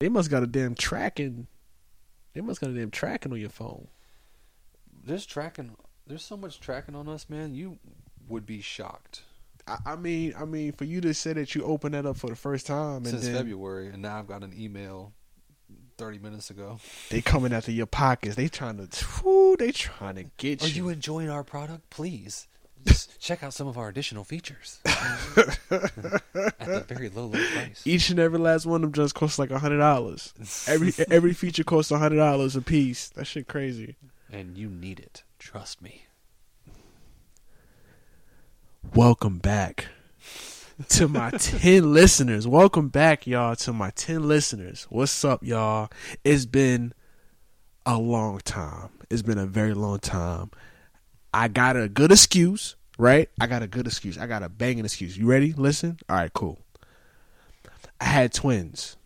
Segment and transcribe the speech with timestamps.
[0.00, 1.46] They must got a damn tracking.
[2.34, 3.88] They must got a damn tracking on your phone.
[5.04, 5.76] There's tracking.
[6.06, 7.54] There's so much tracking on us, man.
[7.54, 7.78] You
[8.28, 9.22] would be shocked.
[9.66, 12.28] I, I mean, I mean, for you to say that you opened that up for
[12.28, 15.12] the first time and Since then February, and now I've got an email
[15.96, 16.80] thirty minutes ago.
[17.10, 20.72] they coming after your pockets, they trying to, whoo, they trying to get Are you.
[20.72, 21.88] Are you enjoying our product?
[21.90, 22.46] Please
[23.18, 25.68] check out some of our additional features at
[26.60, 27.82] a very low, low price.
[27.84, 30.32] Each and every last one of them just costs like a hundred dollars.
[30.66, 33.08] Every every feature costs a hundred dollars a piece.
[33.10, 33.96] That shit crazy.
[34.30, 35.22] and you need it.
[35.38, 36.02] Trust me.
[38.94, 39.86] Welcome back
[40.90, 42.46] to my 10 listeners.
[42.46, 44.86] Welcome back, y'all, to my 10 listeners.
[44.90, 45.88] What's up, y'all?
[46.22, 46.92] It's been
[47.86, 48.90] a long time.
[49.10, 50.50] It's been a very long time.
[51.32, 53.28] I got a good excuse, right?
[53.40, 54.18] I got a good excuse.
[54.18, 55.16] I got a banging excuse.
[55.16, 55.52] You ready?
[55.52, 55.98] Listen?
[56.08, 56.60] All right, cool.
[58.00, 58.96] I had twins.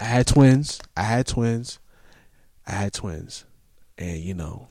[0.00, 0.80] I had twins.
[0.96, 1.78] I had twins.
[2.66, 3.44] I had twins.
[3.98, 4.68] And, you know,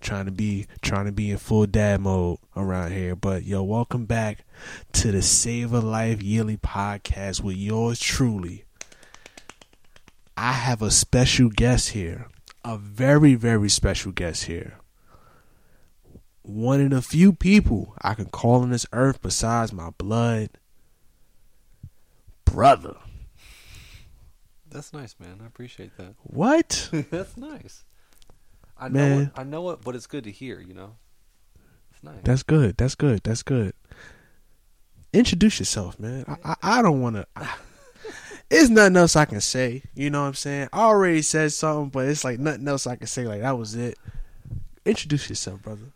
[0.00, 3.16] trying to be trying to be in full dad mode around here.
[3.16, 4.44] But yo, welcome back
[4.92, 8.64] to the Savor Life Yearly Podcast with yours truly.
[10.36, 12.28] I have a special guest here.
[12.64, 14.77] A very, very special guest here.
[16.48, 20.48] One of the few people I can call on this earth besides my blood
[22.46, 22.96] brother.
[24.70, 25.40] That's nice, man.
[25.42, 26.14] I appreciate that.
[26.22, 26.88] What?
[27.10, 27.84] That's nice.
[28.78, 29.20] I know Man.
[29.24, 30.58] it, I know it, but it's good to hear.
[30.58, 30.96] You know,
[31.90, 32.20] it's nice.
[32.24, 32.78] That's good.
[32.78, 33.20] That's good.
[33.24, 33.74] That's good.
[35.12, 36.24] Introduce yourself, man.
[36.26, 37.26] I I, I don't want to.
[38.50, 39.82] It's nothing else I can say.
[39.94, 40.70] You know what I'm saying?
[40.72, 43.26] I already said something, but it's like nothing else I can say.
[43.26, 43.98] Like that was it.
[44.86, 45.92] Introduce yourself, brother.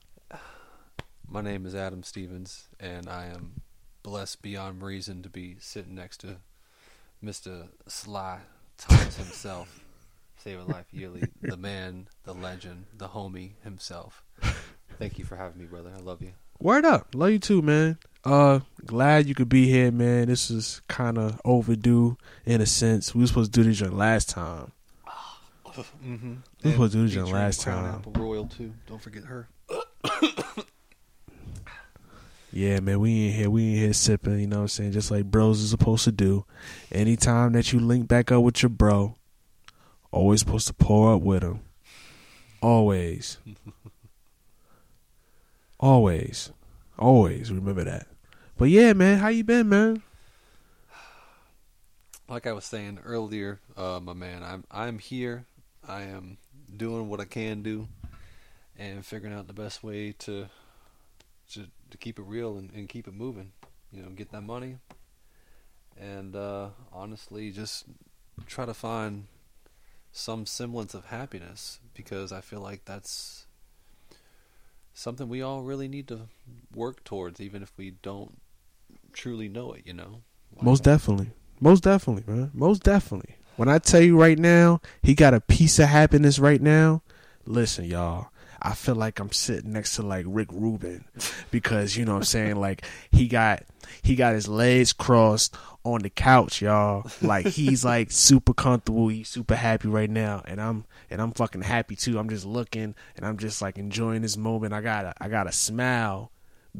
[1.32, 3.62] My name is Adam Stevens, and I am
[4.02, 6.36] blessed beyond reason to be sitting next to
[7.22, 8.40] Mister Sly
[8.76, 9.80] Thomas himself,
[10.36, 14.22] Savor Life Yearly, the man, the legend, the homie himself.
[14.98, 15.90] Thank you for having me, brother.
[15.96, 16.32] I love you.
[16.60, 17.14] Word up.
[17.14, 17.96] Love you too, man.
[18.26, 20.26] Uh, glad you could be here, man.
[20.26, 23.14] This is kind of overdue in a sense.
[23.14, 24.72] We were supposed to do this joint last time.
[26.04, 26.34] Mm-hmm.
[26.62, 27.94] We were supposed to do this joint last Crown time.
[27.94, 28.74] Apple Royal too.
[28.86, 29.48] Don't forget her.
[32.52, 33.50] Yeah, man, we ain't here.
[33.50, 34.38] We ain't here sipping.
[34.38, 34.92] You know what I'm saying?
[34.92, 36.44] Just like bros is supposed to do.
[36.90, 39.16] Anytime that you link back up with your bro,
[40.10, 41.60] always supposed to pour up with him.
[42.60, 43.38] Always.
[45.80, 46.52] always.
[46.98, 47.50] Always.
[47.50, 48.06] Remember that.
[48.58, 50.02] But yeah, man, how you been, man?
[52.32, 55.44] like I was saying earlier, uh, my man, I'm I'm here.
[55.86, 56.38] I am
[56.74, 57.88] doing what I can do,
[58.78, 60.48] and figuring out the best way to
[61.52, 63.52] to, to keep it real and, and keep it moving.
[63.92, 64.78] You know, get that money,
[66.00, 67.84] and uh, honestly, just
[68.46, 69.26] try to find
[70.12, 73.46] some semblance of happiness because I feel like that's
[74.94, 76.22] something we all really need to
[76.74, 78.40] work towards, even if we don't
[79.12, 79.82] truly know it.
[79.84, 80.22] You know,
[80.60, 81.30] Most definitely.
[81.60, 82.50] Most definitely, man.
[82.54, 83.36] Most definitely.
[83.56, 87.02] When I tell you right now, he got a piece of happiness right now.
[87.44, 88.28] Listen, y'all.
[88.62, 91.04] I feel like I'm sitting next to like Rick Rubin
[91.50, 93.64] because you know what I'm saying like he got
[94.02, 97.10] he got his legs crossed on the couch, y'all.
[97.20, 101.62] Like he's like super comfortable, he's super happy right now and I'm and I'm fucking
[101.62, 102.18] happy too.
[102.18, 104.72] I'm just looking and I'm just like enjoying this moment.
[104.72, 106.30] I got a, I got a smile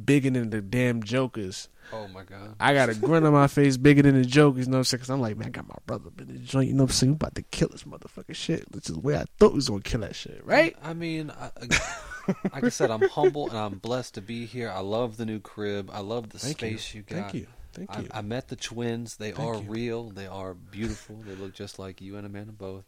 [0.05, 1.69] bigger than the damn jokers.
[1.93, 2.55] Oh my god.
[2.59, 4.85] I got a grin on my face bigger than the jokers, you know what I'm
[4.85, 5.01] saying?
[5.01, 6.95] Cause I'm like, man, I got my brother in the joint, you know what I'm
[6.95, 7.13] saying?
[7.13, 8.65] We about to kill this motherfucking shit.
[8.73, 10.75] which is the way I thought we was gonna kill that shit, right?
[10.83, 14.71] I mean, I, I- like I said, I'm humble and I'm blessed to be here.
[14.71, 15.91] I love the new crib.
[15.93, 16.99] I love the Thank space you.
[17.09, 17.23] you, got.
[17.33, 17.47] Thank you.
[17.75, 18.09] Thank I, you.
[18.15, 19.17] I met the twins.
[19.17, 19.69] They Thank are you.
[19.69, 20.11] real.
[20.11, 21.17] They are beautiful.
[21.27, 22.85] They look just like you and Amanda both.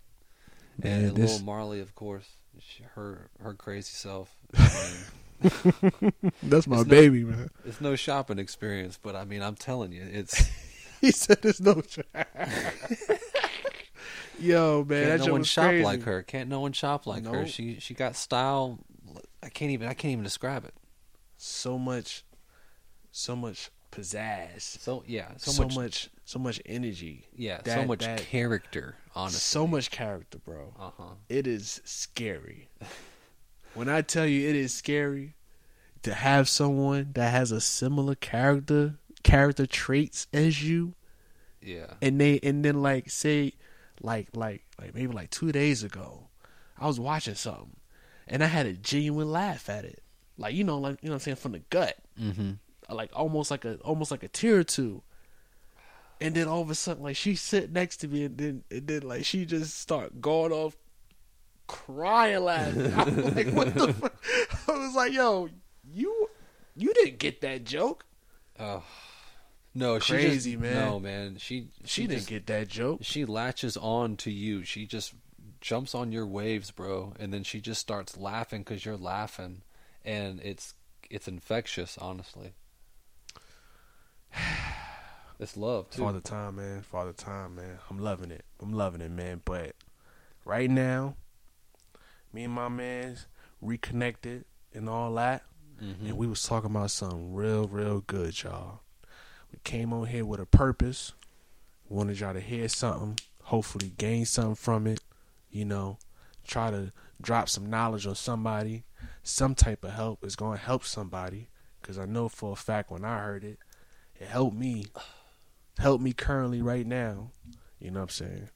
[0.83, 2.29] Man, and and this- little Marley, of course,
[2.95, 4.35] her her crazy self.
[6.43, 7.51] That's my It's no- baby, man.
[7.65, 10.43] it's no shopping experience, but I mean, I'm telling you, it's
[11.01, 11.83] He said there's no
[14.41, 15.85] Yo, man, can't no one shop crazy.
[15.85, 16.23] like her.
[16.23, 17.47] Can't no one shop like her.
[17.47, 18.79] She she got style.
[19.43, 20.75] I can't even I can't even describe it.
[21.37, 22.25] So much
[23.13, 24.63] so much pizzazz.
[24.63, 27.27] So yeah, so, So, much, much so much energy.
[27.37, 28.97] yeah, so much that- character.
[29.15, 30.75] Honestly, So much character, bro.
[30.79, 31.15] Uh huh.
[31.29, 32.69] it is scary.
[33.75, 35.35] when I tell you it is scary
[36.05, 40.95] to have someone that has a similar character character traits as you
[41.61, 41.95] Yeah.
[42.03, 43.55] and they and then like say
[44.01, 46.29] like like like maybe like 2 days ago
[46.79, 47.77] I was watching something
[48.29, 50.03] and I had a genuine laugh at it.
[50.39, 51.97] Like you know like you know what I'm saying from the gut.
[52.21, 52.53] Mm-hmm.
[52.95, 55.03] Like almost like a almost like a tear or two.
[56.21, 58.87] and then all of a sudden, like she sit next to me, and then and
[58.87, 60.77] then like she just start going off,
[61.67, 62.93] crying laughing.
[62.93, 63.93] I was like, what the?
[63.95, 64.15] Fuck?
[64.69, 65.49] I was like, yo,
[66.77, 68.05] you you didn't get that joke.
[68.59, 68.83] Oh.
[69.75, 70.75] No, she Crazy, just, man.
[70.75, 71.37] No, man.
[71.39, 73.01] She She, she, didn't just, get that joke.
[73.03, 74.65] she latches on to you.
[74.65, 75.15] She just
[75.61, 79.63] jumps on your waves, bro, and then she just starts laughing because you're laughing,
[80.05, 80.75] and it's
[81.11, 82.53] it's infectious, honestly.
[85.41, 86.03] It's love too.
[86.03, 86.83] Father time, man.
[86.83, 87.79] Father time, man.
[87.91, 88.45] I'm loving it.
[88.63, 89.43] I'm loving it, man.
[89.45, 89.75] But
[90.45, 91.17] right now,
[92.33, 93.27] me and my man's
[93.61, 95.43] reconnected and all that.
[95.81, 96.09] Mhm.
[96.09, 98.81] And we was talking about something real, real good, y'all.
[99.53, 101.13] We came on here with a purpose.
[101.89, 103.19] Wanted y'all to hear something.
[103.45, 105.01] Hopefully gain something from it.
[105.51, 105.99] You know,
[106.47, 108.85] try to drop some knowledge on somebody.
[109.23, 111.49] Some type of help is going to help somebody.
[111.81, 113.59] Because I know for a fact when I heard it,
[114.19, 114.87] it helped me.
[115.79, 117.31] Helped me currently right now.
[117.79, 118.49] You know what I'm saying?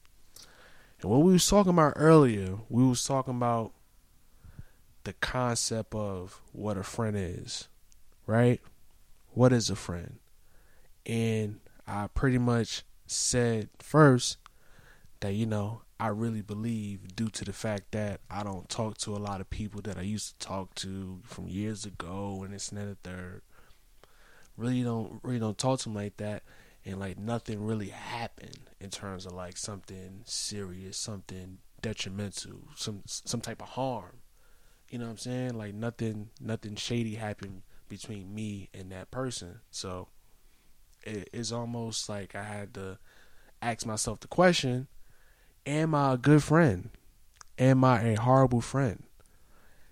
[1.01, 3.73] And what we was talking about earlier, we was talking about
[5.03, 7.67] the concept of what a friend is,
[8.25, 8.61] right?
[9.33, 10.19] What is a friend?
[11.05, 14.37] And I pretty much said first
[15.21, 19.15] that, you know, I really believe due to the fact that I don't talk to
[19.15, 22.71] a lot of people that I used to talk to from years ago and it's
[22.71, 23.41] and the third.
[24.55, 26.43] Really don't really don't talk to them like that
[26.85, 33.41] and like nothing really happened in terms of like something serious, something detrimental, some some
[33.41, 34.18] type of harm.
[34.89, 35.53] You know what I'm saying?
[35.57, 39.59] Like nothing nothing shady happened between me and that person.
[39.71, 40.07] So
[41.03, 42.97] it, it's almost like I had to
[43.61, 44.87] ask myself the question,
[45.65, 46.89] am I a good friend?
[47.57, 49.03] Am I a horrible friend?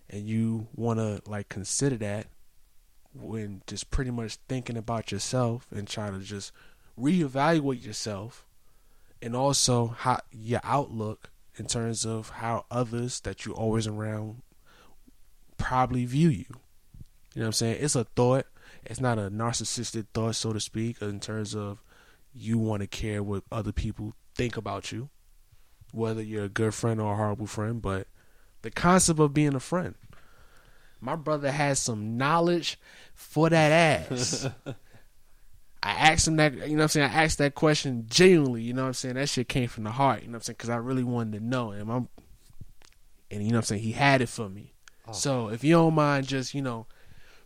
[0.09, 2.27] And you want to like consider that
[3.13, 6.51] when just pretty much thinking about yourself and trying to just
[6.97, 8.45] reevaluate yourself
[9.21, 14.41] and also how your outlook in terms of how others that you're always around
[15.57, 16.45] probably view you.
[17.33, 17.77] You know what I'm saying?
[17.81, 18.45] It's a thought.
[18.86, 21.81] It's not a narcissistic thought, so to speak, in terms of
[22.33, 25.09] you want to care what other people think about you,
[25.92, 27.81] whether you're a good friend or a horrible friend.
[27.81, 28.07] But
[28.62, 29.95] the concept of being a friend.
[31.00, 32.80] My brother has some knowledge
[33.13, 34.48] for that ass.
[35.83, 37.12] I asked him that, you know what I'm saying?
[37.12, 39.15] I asked that question genuinely, you know what I'm saying?
[39.15, 40.56] That shit came from the heart, you know what I'm saying?
[40.57, 41.71] Because I really wanted to know.
[41.71, 42.09] And, I'm,
[43.30, 43.83] and you know what I'm saying?
[43.83, 44.74] He had it for me.
[45.07, 45.13] Oh.
[45.13, 46.86] So if you don't mind just, you know,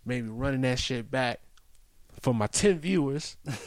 [0.06, 1.40] maybe running that shit back
[2.22, 3.38] for my 10 viewers,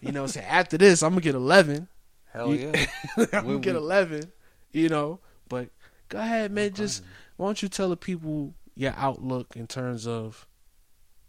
[0.00, 1.88] you know what After this, I'm to get 11.
[2.32, 2.86] Hell You- yeah.
[3.32, 4.32] I'm to get 11,
[4.72, 5.20] you know?
[5.48, 5.68] But
[6.08, 6.72] go ahead, man.
[6.72, 7.02] Just,
[7.36, 10.46] why don't you tell the people your outlook in terms of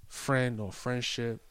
[0.08, 1.42] friend or friendship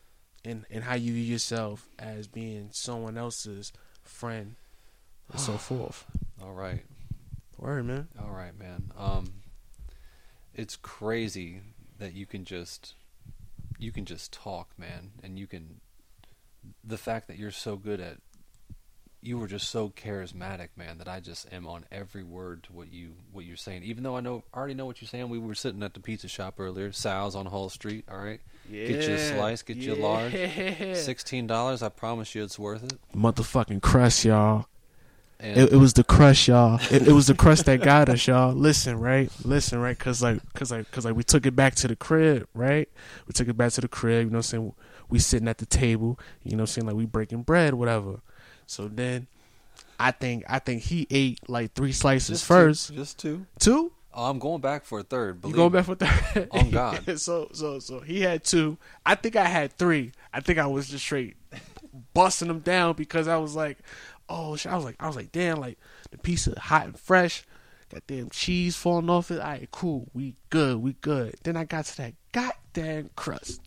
[0.44, 3.72] and, and how you view yourself as being someone else's
[4.02, 4.56] friend
[5.30, 6.04] and so forth.
[6.42, 6.82] All right.
[7.58, 8.08] Word, man.
[8.20, 8.90] All right, man.
[8.98, 9.26] Um,
[10.54, 11.60] it's crazy
[11.98, 12.94] that you can just
[13.78, 15.80] you can just talk, man, and you can
[16.82, 18.18] the fact that you're so good at
[19.24, 22.92] you were just so charismatic, man, that I just am on every word to what
[22.92, 23.82] you what you're saying.
[23.82, 25.30] Even though I know I already know what you're saying.
[25.30, 28.04] We were sitting at the pizza shop earlier, Sal's on Hull Street.
[28.10, 28.40] All right,
[28.70, 30.32] Get you a slice, get you a large.
[30.96, 31.82] Sixteen dollars.
[31.82, 32.98] I promise you, it's worth it.
[33.14, 34.66] Motherfucking crust, y'all.
[35.44, 36.80] And It, it was the crush, y'all.
[36.90, 38.54] It, it was the crust that got us, y'all.
[38.54, 39.30] Listen, right?
[39.44, 39.98] Listen, right?
[39.98, 42.88] Cause like, cause like, cause like, we took it back to the crib, right?
[43.26, 44.24] We took it back to the crib.
[44.24, 44.72] You know what I'm saying?
[45.10, 46.18] We sitting at the table.
[46.44, 46.86] You know what I'm saying?
[46.86, 48.20] Like we breaking bread, whatever.
[48.66, 49.26] So then,
[50.00, 52.88] I think, I think he ate like three slices just first.
[52.88, 53.46] two, just two.
[53.58, 53.92] Two?
[54.14, 55.44] Oh, I'm going back for a third.
[55.44, 55.78] You going me.
[55.78, 56.48] back for that?
[56.52, 57.18] On God.
[57.20, 58.78] so, so, so he had two.
[59.04, 60.12] I think I had three.
[60.32, 61.36] I think I was just straight
[62.12, 63.78] busting them down because I was like,
[64.28, 64.72] oh, shit.
[64.72, 65.78] I was like, I was like, damn, like
[66.10, 67.44] the piece of hot and fresh,
[67.92, 69.40] got damn cheese falling off it.
[69.40, 71.34] All right, cool, we good, we good.
[71.42, 73.60] Then I got to that goddamn crust.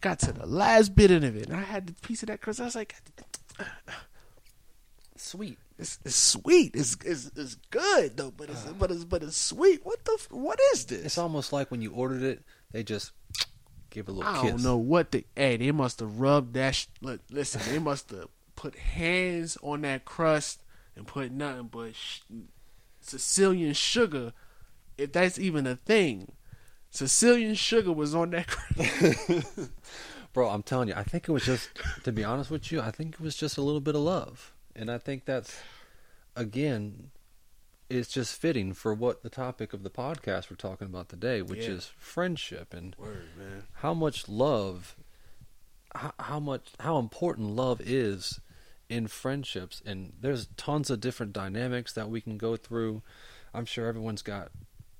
[0.00, 2.60] Got to the last bit of it, and I had the piece of that crust.
[2.60, 2.94] I was like,
[5.16, 5.58] Sweet.
[5.78, 6.70] it's, it's sweet.
[6.74, 9.80] It's, it's it's good though, but it's but it's but it's sweet.
[9.84, 11.04] What the f- what is this?
[11.04, 12.42] It's almost like when you ordered it,
[12.72, 13.12] they just
[13.90, 14.50] give a little I kiss.
[14.52, 15.24] don't know what they.
[15.36, 16.74] Hey, they must have rubbed that.
[16.74, 18.28] Sh- look, listen, they must have
[18.60, 20.60] put hands on that crust
[20.94, 22.20] and put nothing but sh-
[23.00, 24.34] Sicilian sugar,
[24.98, 26.32] if that's even a thing.
[26.90, 29.70] Sicilian sugar was on that crust.
[30.34, 31.70] Bro, I'm telling you, I think it was just,
[32.04, 34.52] to be honest with you, I think it was just a little bit of love.
[34.76, 35.58] And I think that's,
[36.36, 37.10] again,
[37.88, 41.64] it's just fitting for what the topic of the podcast we're talking about today, which
[41.64, 41.70] Yeah.
[41.76, 43.62] is friendship and Word, man.
[43.76, 44.96] how much love
[45.94, 48.38] how, how much how important love is
[48.90, 53.00] in friendships and there's tons of different dynamics that we can go through.
[53.54, 54.50] I'm sure everyone's got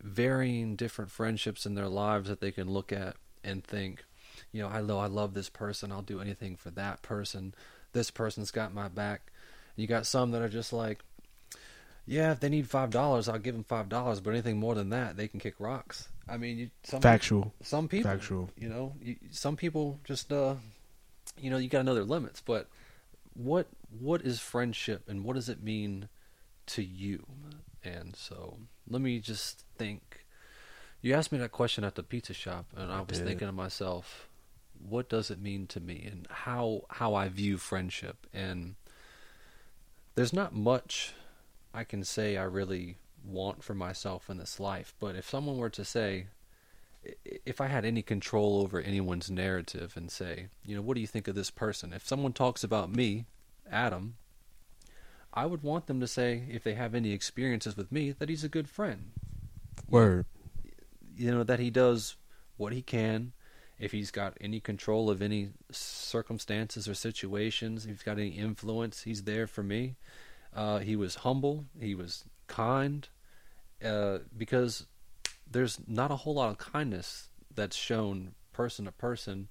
[0.01, 4.05] varying different friendships in their lives that they can look at and think
[4.53, 5.93] you know i know i love this person.
[5.93, 7.53] I'll do anything for that person.
[7.93, 9.33] This person's got my back.
[9.77, 11.01] You got some that are just like
[12.07, 14.89] yeah if they need five dollars i'll give them five dollars but anything more than
[14.91, 16.09] that they can kick rocks.
[16.29, 17.53] I mean you some Factual.
[17.63, 18.51] some people Factual.
[18.57, 20.55] you know you, some people just uh
[21.41, 22.69] you know you got to know their limits but
[23.35, 23.67] what
[23.99, 26.09] what is friendship and what does it mean
[26.67, 27.27] to you
[27.83, 30.25] and so let me just think
[31.03, 33.27] you asked me that question at the pizza shop and i I was did.
[33.27, 34.29] thinking to myself
[34.79, 38.77] what does it mean to me and how how i view friendship and
[40.15, 41.15] there's not much
[41.75, 45.71] i can say i really want for myself in this life but if someone were
[45.71, 46.27] to say
[47.47, 51.07] if I had any control over anyone's narrative and say, you know, what do you
[51.07, 51.93] think of this person?
[51.93, 53.27] If someone talks about me,
[53.71, 54.17] Adam,
[55.33, 58.45] I would want them to say, if they have any experiences with me, that he's
[58.45, 59.13] a good friend.
[59.89, 60.27] Word.
[61.17, 62.17] You know, that he does
[62.57, 63.33] what he can.
[63.79, 69.03] If he's got any control of any circumstances or situations, if he's got any influence,
[69.03, 69.97] he's there for me.
[70.55, 71.65] Uh, he was humble.
[71.81, 73.09] He was kind.
[73.83, 74.87] Uh, because
[75.51, 79.49] there's not a whole lot of kindness that's shown person to person,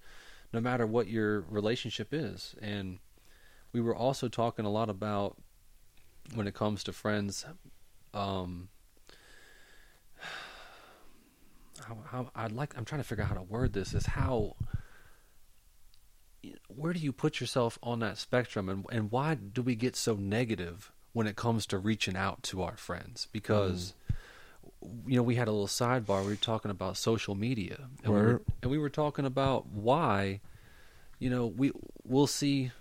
[0.53, 2.55] no matter what your relationship is.
[2.61, 2.99] And
[3.71, 5.37] we were also talking a lot about
[6.33, 7.45] when it comes to friends,
[8.13, 8.69] um,
[11.85, 14.55] how, how I'd like I'm trying to figure out how to word this is how
[16.67, 20.15] where do you put yourself on that spectrum and and why do we get so
[20.15, 23.27] negative when it comes to reaching out to our friends?
[23.31, 23.93] Because
[25.05, 28.19] you know we had a little sidebar we were talking about social media and we
[28.19, 30.39] were, and we were talking about why
[31.17, 31.71] you know we
[32.03, 32.71] we'll see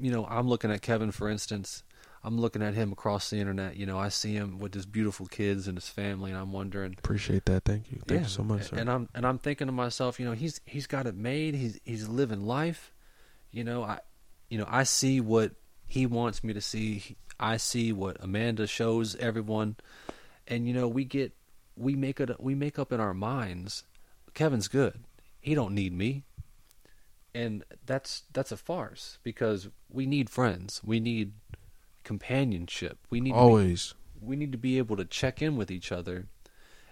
[0.00, 1.82] you know I'm looking at Kevin for instance
[2.24, 5.26] I'm looking at him across the internet you know I see him with his beautiful
[5.26, 7.64] kids and his family and I'm wondering Appreciate that.
[7.64, 8.00] Thank you.
[8.06, 8.76] Thank yeah, you so much, sir.
[8.76, 11.54] And I'm and I'm thinking to myself, you know, he's he's got it made.
[11.54, 12.92] He's he's living life.
[13.50, 14.00] You know, I
[14.48, 15.52] you know, I see what
[15.86, 17.16] he wants me to see.
[17.38, 19.76] I see what Amanda shows everyone.
[20.48, 21.32] And you know, we get
[21.76, 23.84] we make it we make up in our minds
[24.36, 25.02] Kevin's good.
[25.40, 26.24] He don't need me.
[27.36, 30.80] And that's that's a farce because we need friends.
[30.84, 31.32] We need
[32.02, 32.98] companionship.
[33.10, 33.94] We need to be- Always.
[34.20, 36.26] we need to be able to check in with each other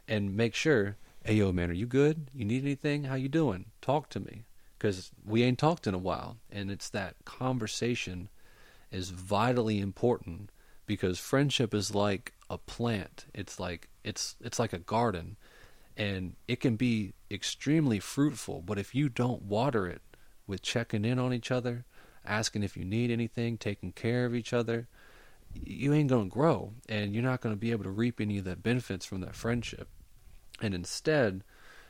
[0.07, 3.65] and make sure hey yo man are you good you need anything how you doing
[3.81, 4.45] talk to me
[4.79, 8.29] because we ain't talked in a while and it's that conversation
[8.93, 10.51] is vitally important
[10.85, 15.37] because friendship is like a plant it's like it's it's like a garden
[15.97, 20.03] and it can be extremely fruitful but if you don't water it
[20.47, 21.85] with checking in on each other
[22.27, 24.89] asking if you need anything taking care of each other
[25.63, 28.39] you ain't going to grow and you're not going to be able to reap any
[28.39, 29.89] of the benefits from that friendship.
[30.61, 31.43] And instead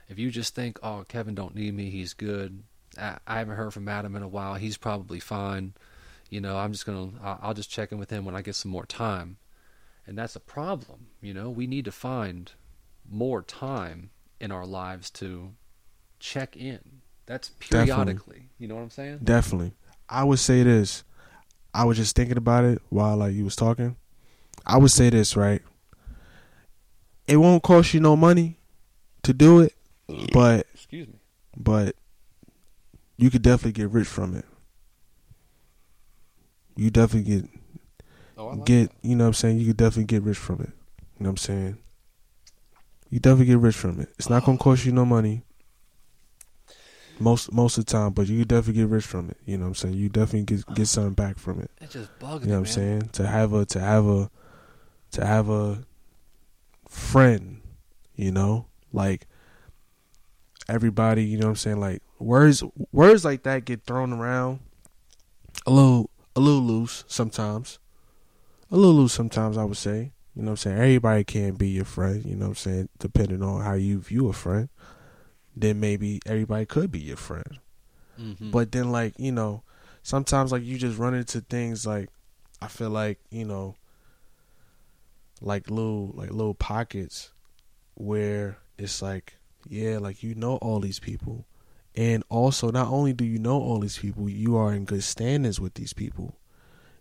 [0.09, 2.63] if you just think oh kevin don't need me he's good.
[2.99, 5.75] I, I haven't heard from adam in a while he's probably fine.
[6.31, 8.55] You know i'm just going to i'll just check in with him when i get
[8.55, 9.37] some more time.
[10.07, 11.51] And that's a problem you know?
[11.51, 12.53] We need to find
[13.09, 15.53] more time in our lives to
[16.19, 17.87] check in that's Definitely.
[17.87, 19.73] periodically you know what i'm saying Definitely.
[20.09, 21.03] I would say this.
[21.73, 23.97] I was just thinking about it while like you was talking.
[24.67, 25.63] I would say this, right?
[27.27, 28.59] It won't cost you no money
[29.23, 29.75] to do it,
[30.33, 31.15] but excuse me
[31.57, 31.97] but
[33.17, 34.45] you could definitely get rich from it.
[36.77, 37.51] You definitely get
[38.37, 39.09] oh, like get that.
[39.09, 40.71] you know what I'm saying, you could definitely get rich from it.
[41.19, 41.79] You know what I'm saying?
[43.11, 44.09] You definitely get rich from it.
[44.19, 44.63] It's not gonna oh.
[44.63, 45.43] cost you no money.
[47.21, 49.37] Most most of the time, but you definitely get rich from it.
[49.45, 49.95] You know what I'm saying?
[49.95, 51.71] You definitely get get something back from it.
[51.81, 53.09] it just bugs You know what I'm saying?
[53.13, 54.31] To have a to have a
[55.13, 55.85] to have a
[56.89, 57.61] friend,
[58.17, 58.67] you know?
[58.93, 59.27] Like
[60.69, 61.81] everybody, you know what I'm saying?
[61.81, 64.61] Like words words like that get thrown around
[65.67, 67.79] a little a little loose sometimes.
[68.71, 70.13] A little loose sometimes I would say.
[70.35, 70.79] You know what I'm saying?
[70.79, 74.29] Everybody can't be your friend, you know what I'm saying, depending on how you view
[74.29, 74.69] a friend.
[75.57, 77.59] Then maybe everybody could be your friend.
[78.19, 78.51] Mhm.
[78.51, 79.63] But then like, you know,
[80.03, 82.11] sometimes like you just run into things like
[82.61, 83.77] I feel like, you know,
[85.41, 87.33] like little like little pockets
[87.95, 89.35] where it's like,
[89.69, 91.47] yeah, like you know all these people.
[91.97, 95.61] And also not only do you know all these people, you are in good standings
[95.61, 96.39] with these people.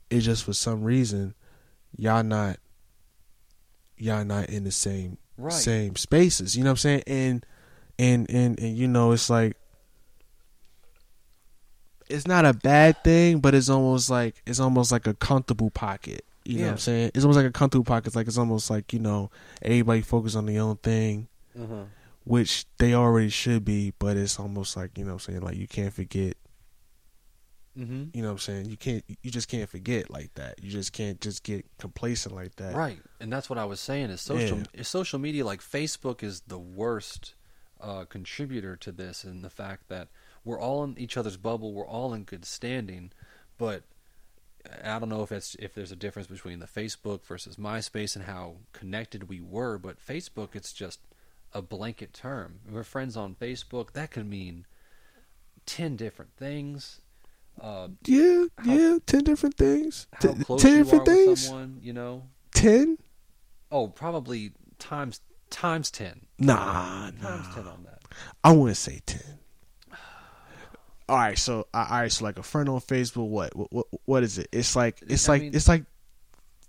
[0.10, 1.33] It's just for some reason
[1.98, 2.57] y'all not
[3.98, 6.55] y'all not in the same right same spaces.
[6.55, 7.03] You know what I'm saying?
[7.07, 7.45] And
[8.00, 9.55] and and and you know, it's like
[12.09, 16.25] it's not a bad thing, but it's almost like it's almost like a comfortable pocket.
[16.45, 17.12] You know what I'm saying?
[17.15, 18.07] It's almost like a comfortable pocket.
[18.07, 19.31] It's like it's almost like you know
[19.62, 21.85] everybody focus on their own thing, Uh-huh.
[22.25, 23.93] which they already should be.
[23.97, 26.35] But it's almost like you know what I'm saying like you can't forget.
[27.79, 28.09] Mm-hmm.
[28.13, 28.65] You know what I'm saying?
[28.69, 29.03] You can't.
[29.23, 30.62] You just can't forget like that.
[30.62, 32.75] You just can't just get complacent like that.
[32.75, 34.09] Right, and that's what I was saying.
[34.09, 37.33] Is social is social media like Facebook is the worst
[37.83, 40.07] uh, contributor to this, and the fact that
[40.45, 43.11] we're all in each other's bubble, we're all in good standing,
[43.57, 43.83] but
[44.83, 48.25] I don't know if it's if there's a difference between the Facebook versus MySpace and
[48.25, 49.77] how connected we were.
[49.77, 50.99] But Facebook, it's just
[51.53, 52.59] a blanket term.
[52.69, 53.91] We're friends on Facebook.
[53.91, 54.65] That can mean
[55.65, 57.01] ten different things.
[57.61, 58.97] Uh, Yeah, How- yeah.
[59.05, 60.07] Ten different things.
[60.13, 61.45] how T- close ten you are different with things.
[61.45, 62.23] someone, you know.
[62.53, 62.97] Ten?
[63.71, 65.19] Oh, probably times
[65.53, 66.25] times ten.
[66.39, 67.53] Nah, Times nah.
[67.55, 68.01] ten on that.
[68.43, 69.22] I want to say ten.
[71.10, 74.24] All right, so all right, so like a friend on Facebook, what, what, what, what
[74.24, 74.48] is it?
[74.51, 75.83] It's like it's I like mean- it's like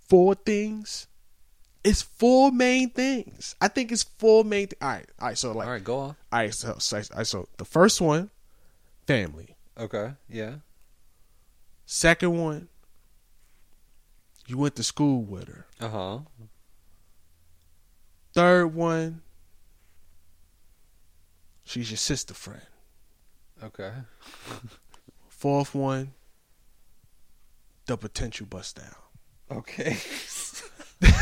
[0.09, 1.07] four things.
[1.83, 3.55] It's four main things.
[3.61, 4.67] I think it's four main.
[4.67, 5.37] Th- all right, all right.
[5.37, 6.07] So like, All right, go on.
[6.31, 8.29] all right, so, so, all right, so the first one,
[9.07, 9.55] family.
[9.79, 10.13] Okay.
[10.29, 10.55] Yeah.
[11.85, 12.67] Second one,
[14.47, 15.65] you went to school with her.
[15.79, 16.19] Uh huh.
[18.35, 19.21] Third one,
[21.63, 22.61] she's your sister friend.
[23.63, 23.91] Okay.
[25.29, 26.11] Fourth one,
[27.85, 28.95] the potential bust down.
[29.59, 29.97] Okay.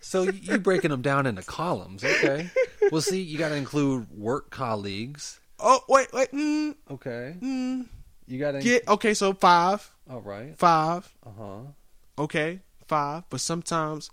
[0.00, 2.50] so you breaking them down into columns, okay?
[2.90, 5.38] Well, see, you got to include work colleagues.
[5.58, 6.30] Oh wait, wait.
[6.32, 7.36] Mm, Okay.
[7.40, 7.86] mm,
[8.26, 9.14] You got to get okay.
[9.14, 10.56] So five, All right.
[10.58, 11.08] five.
[11.24, 11.58] Uh huh.
[12.18, 13.24] Okay, five.
[13.30, 14.10] But sometimes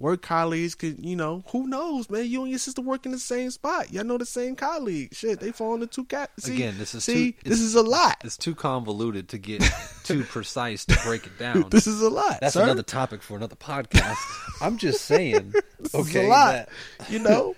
[0.00, 2.26] work colleagues could, you know, who knows, man?
[2.26, 3.92] You and your sister work in the same spot.
[3.92, 5.14] Y'all know the same colleague.
[5.14, 6.30] Shit, they fall into two cat.
[6.38, 8.16] See, Again, this is see, too- this is a lot.
[8.24, 9.62] It's too convoluted to get
[10.02, 11.60] too precise to break it down.
[11.70, 12.40] This is a lot.
[12.40, 12.64] That's sir.
[12.64, 14.16] another topic for another podcast.
[14.60, 15.54] I'm just saying.
[15.80, 16.20] This okay.
[16.20, 16.68] is a lot.
[16.98, 17.54] that- You know.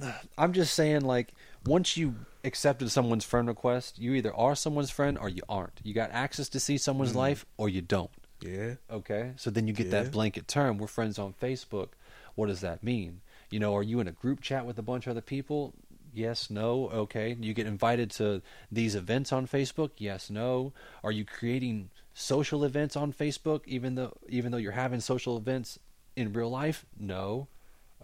[0.38, 1.32] I'm just saying, like,
[1.64, 5.80] once you accepted someone's friend request, you either are someone's friend or you aren't.
[5.82, 7.20] You got access to see someone's mm-hmm.
[7.20, 8.10] life or you don't.
[8.42, 8.74] Yeah.
[8.90, 9.32] Okay?
[9.36, 10.02] So then you get Yeah.
[10.02, 11.88] that blanket term, we're friends on Facebook.
[12.34, 13.20] What does that mean?
[13.50, 15.74] You know, are you in a group chat with a bunch of other people?
[16.14, 17.36] Yes, no, okay.
[17.40, 19.90] You get invited to these events on Facebook?
[19.98, 20.72] Yes, no.
[21.02, 25.78] Are you creating social events on Facebook even though even though you're having social events
[26.16, 26.84] in real life?
[26.98, 27.48] No.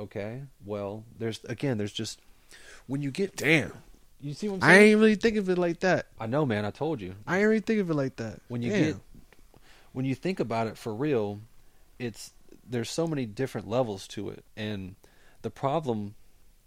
[0.00, 0.42] Okay.
[0.64, 2.20] Well, there's again, there's just
[2.86, 3.72] when you get Damn.
[4.22, 4.72] you see what I'm saying?
[4.72, 6.06] I ain't really think of it like that.
[6.18, 6.64] I know, man.
[6.64, 7.14] I told you.
[7.26, 8.40] I ain't really think of it like that.
[8.48, 8.84] When you Damn.
[8.84, 8.96] get
[9.92, 11.40] when you think about it for real,
[11.98, 12.32] it's
[12.68, 14.94] there's so many different levels to it, and
[15.42, 16.14] the problem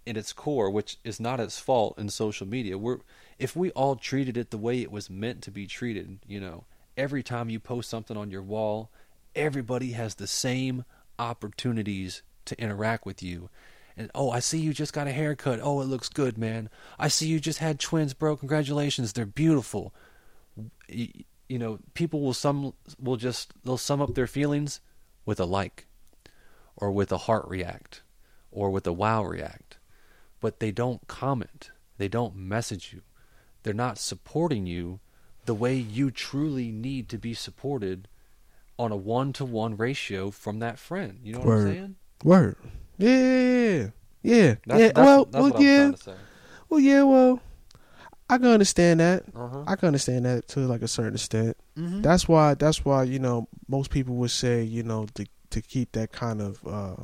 [0.06, 3.00] in its core, which is not its fault in social media, we're
[3.38, 6.66] if we all treated it the way it was meant to be treated, you know,
[6.98, 8.90] every time you post something on your wall,
[9.36, 10.86] everybody has the same
[11.18, 13.50] opportunities to interact with you.
[13.98, 15.60] And oh, I see you just got a haircut.
[15.62, 16.70] Oh, it looks good, man.
[16.98, 18.36] I see you just had twins, bro.
[18.36, 19.14] Congratulations.
[19.14, 19.94] They're beautiful.
[21.52, 24.80] You know, people will some will just they'll sum up their feelings
[25.26, 25.86] with a like
[26.78, 28.04] or with a heart react
[28.52, 29.78] or with a wow react.
[30.40, 31.72] But they don't comment.
[31.98, 33.02] They don't message you.
[33.64, 35.02] They're not supporting you
[35.46, 38.08] the way you truly need to be supported
[38.80, 41.20] on a one to one ratio from that friend.
[41.22, 41.68] You know what Word.
[41.68, 41.96] I'm saying?
[42.24, 42.56] Word.
[42.98, 43.88] Yeah, yeah,
[44.24, 44.56] yeah.
[44.66, 44.88] That's, yeah.
[44.88, 45.92] that's, well, that's well, what I'm yeah.
[46.70, 47.04] Well, yeah.
[47.04, 47.42] Well,
[48.32, 49.24] I can understand that.
[49.36, 49.63] Uh-huh.
[49.67, 51.58] I can understand that to like a certain extent.
[51.78, 52.02] Mhm.
[52.02, 52.54] That's why.
[52.56, 56.41] That's why you know most people would say you know to to keep that kind
[56.41, 56.96] of uh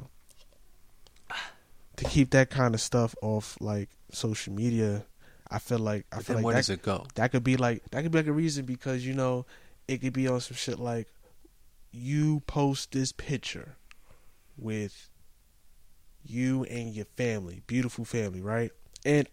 [1.98, 5.06] to keep that kind of stuff off like social media.
[5.50, 7.06] I feel like I But feel then where like does that, it go?
[7.16, 9.46] that could be like that could be like a reason because you know
[9.88, 11.08] it could be on some shit like
[11.92, 13.76] you post this picture
[14.58, 15.10] with
[16.24, 18.72] you and your family, beautiful family, right?
[19.06, 19.28] And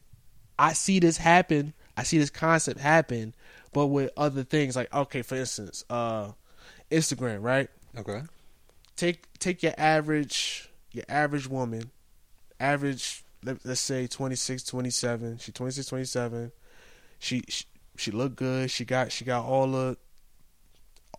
[0.58, 1.74] I see this happen.
[1.96, 3.34] I see this concept happen,
[3.72, 6.32] but with other things like okay, for instance, uh
[6.90, 7.68] Instagram, right?
[7.96, 8.22] Okay.
[8.96, 11.90] Take take your average your average woman,
[12.60, 15.38] average let, let's say 26, 27.
[15.38, 16.52] She 26, 27.
[17.18, 17.64] She, she
[17.96, 18.70] she look good.
[18.70, 19.96] She got she got all the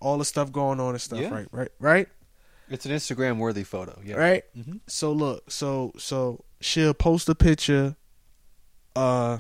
[0.02, 1.30] all the stuff going on and stuff, Yeah.
[1.34, 1.48] right?
[1.52, 1.70] Right?
[1.80, 2.08] Right?
[2.70, 4.00] It's an Instagram worthy photo.
[4.04, 4.16] Yeah.
[4.16, 4.44] Right?
[4.58, 4.80] Mhm.
[4.88, 7.96] So look, so so she'll post a picture
[8.96, 9.40] uh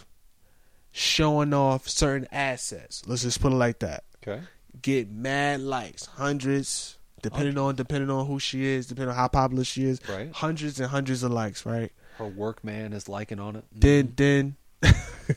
[0.95, 3.03] showing off certain assets.
[3.05, 4.05] Let's just put it like that.
[4.25, 4.41] Okay.
[4.81, 9.65] Get mad likes, hundreds, depending on depending on who she is, depending on how popular
[9.65, 9.99] she is.
[10.07, 10.31] Right.
[10.31, 11.91] Hundreds and hundreds of likes, right?
[12.17, 13.65] Her work man is liking on it.
[13.73, 14.15] Then mm-hmm.
[14.15, 14.55] then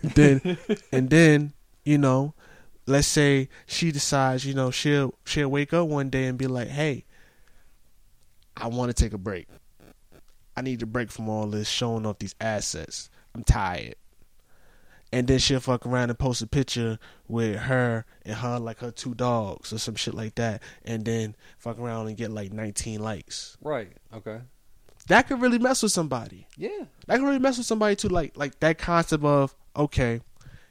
[0.14, 0.58] then
[0.92, 1.52] and then
[1.84, 2.34] you know,
[2.86, 6.68] let's say she decides, you know, she'll she'll wake up one day and be like,
[6.68, 7.04] "Hey,
[8.56, 9.48] I want to take a break.
[10.56, 13.10] I need to break from all this showing off these assets.
[13.34, 13.96] I'm tired."
[15.12, 18.90] And then she'll fuck around and post a picture with her and her like her
[18.90, 23.00] two dogs or some shit like that, and then fuck around and get like 19
[23.00, 23.56] likes.
[23.62, 23.92] Right.
[24.12, 24.40] Okay.
[25.08, 26.46] That could really mess with somebody.
[26.58, 26.84] Yeah.
[27.06, 28.08] That could really mess with somebody too.
[28.08, 30.20] Like like that concept of okay,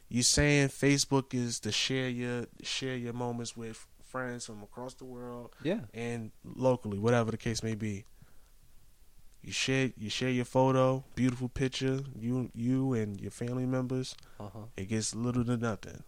[0.10, 5.06] you saying Facebook is to share your share your moments with friends from across the
[5.06, 5.80] world Yeah.
[5.94, 8.06] and locally, whatever the case may be.
[9.48, 14.14] You share you share your photo, beautiful picture, you you and your family members.
[14.42, 14.60] Uh huh.
[14.76, 16.04] It gets little to nothing.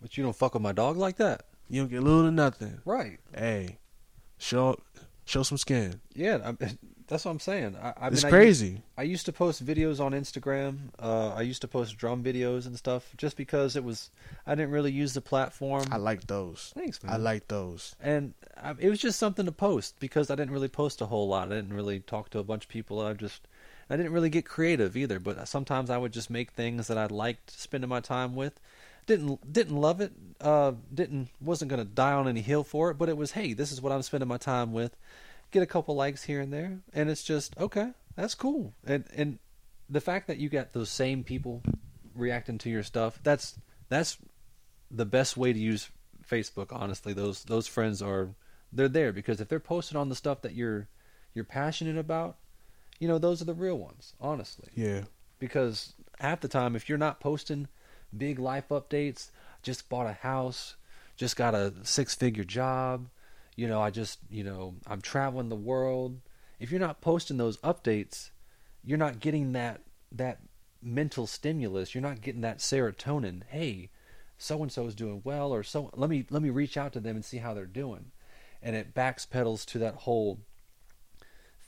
[0.00, 1.46] But you don't fuck with my dog like that.
[1.68, 2.80] You don't get little to nothing.
[2.84, 3.18] Right.
[3.36, 3.78] Hey,
[4.38, 4.76] show
[5.24, 6.00] show some skin.
[6.14, 6.52] Yeah.
[6.60, 6.68] I,
[7.08, 7.76] that's what I'm saying.
[7.82, 8.82] I, I it's mean, I crazy.
[8.96, 10.90] I used to post videos on Instagram.
[10.98, 14.10] Uh, I used to post drum videos and stuff just because it was.
[14.46, 15.86] I didn't really use the platform.
[15.90, 16.72] I like those.
[16.74, 17.12] Thanks, man.
[17.12, 17.96] I like those.
[18.00, 21.28] and I, it was just something to post because I didn't really post a whole
[21.28, 21.50] lot.
[21.50, 23.00] I didn't really talk to a bunch of people.
[23.00, 23.48] I just.
[23.90, 25.18] I didn't really get creative either.
[25.18, 28.60] But sometimes I would just make things that I liked spending my time with.
[29.06, 30.12] Didn't didn't love it.
[30.40, 32.98] Uh, didn't wasn't gonna die on any hill for it.
[32.98, 34.94] But it was hey, this is what I'm spending my time with.
[35.50, 37.92] Get a couple likes here and there, and it's just okay.
[38.16, 38.74] That's cool.
[38.86, 39.38] And and
[39.88, 41.62] the fact that you got those same people
[42.14, 43.56] reacting to your stuff that's
[43.88, 44.18] that's
[44.90, 45.88] the best way to use
[46.28, 48.30] Facebook honestly those those friends are
[48.72, 50.88] they're there because if they're posting on the stuff that you're
[51.32, 52.36] you're passionate about
[52.98, 55.02] you know those are the real ones honestly Yeah.
[55.38, 57.68] because half the time if you're not posting
[58.16, 59.30] big life updates
[59.62, 60.74] just bought a house
[61.16, 63.06] just got a six figure job
[63.58, 66.20] you know i just you know i'm traveling the world.
[66.60, 68.30] If you're not posting those updates
[68.84, 69.80] you're not getting that
[70.12, 70.38] that
[70.80, 71.92] mental stimulus.
[71.94, 73.42] You're not getting that serotonin.
[73.48, 73.90] Hey
[74.38, 77.00] so and so is doing well or so let me let me reach out to
[77.00, 78.12] them and see how they're doing.
[78.62, 80.38] And it backpedals to that whole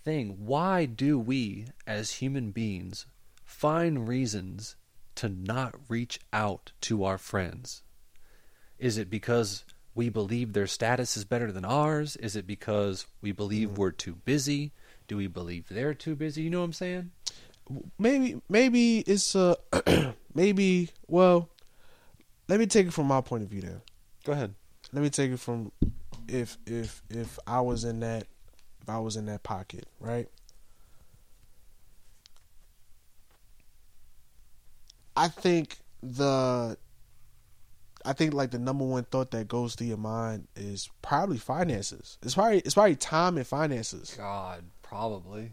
[0.04, 0.36] thing.
[0.46, 3.06] Why do we as human beings
[3.44, 4.76] find reasons
[5.16, 7.82] to not reach out to our friends?
[8.78, 12.16] Is it because we believe their status is better than ours?
[12.16, 14.72] Is it because we believe we're too busy?
[15.08, 16.42] Do we believe they're too busy?
[16.42, 17.10] You know what i'm saying?
[17.98, 19.54] Maybe maybe it's uh
[20.34, 21.48] maybe well
[22.48, 23.80] let me take it from my point of view then.
[24.24, 24.54] Go ahead.
[24.92, 25.72] Let me take it from
[26.28, 28.24] if if if i was in that
[28.80, 30.28] if i was in that pocket right?
[35.16, 36.78] I think the
[38.04, 42.18] i think like the number one thought that goes through your mind is probably finances
[42.22, 45.52] it's probably it's probably time and finances god probably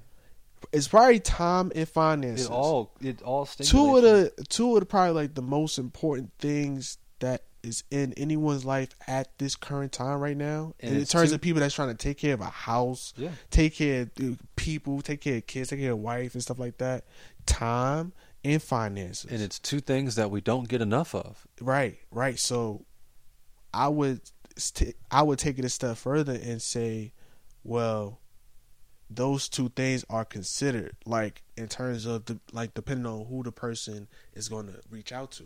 [0.72, 4.86] it's probably time and finances it all it all two of the two of the
[4.86, 10.20] probably like the most important things that is in anyone's life at this current time
[10.20, 10.74] right now.
[10.80, 13.30] And in terms two- of people that's trying to take care of a house, yeah
[13.50, 16.78] take care of people, take care of kids, take care of wife and stuff like
[16.78, 17.06] that.
[17.46, 19.30] Time and finances.
[19.32, 21.48] and it's two things that we don't get enough of.
[21.60, 22.40] Right, right.
[22.40, 22.86] So
[23.74, 24.22] I would
[24.58, 27.14] st- I would take it a step further and say,
[27.64, 28.20] well,
[29.10, 33.52] those two things are considered like in terms of the like depending on who the
[33.52, 35.46] person is going to reach out to.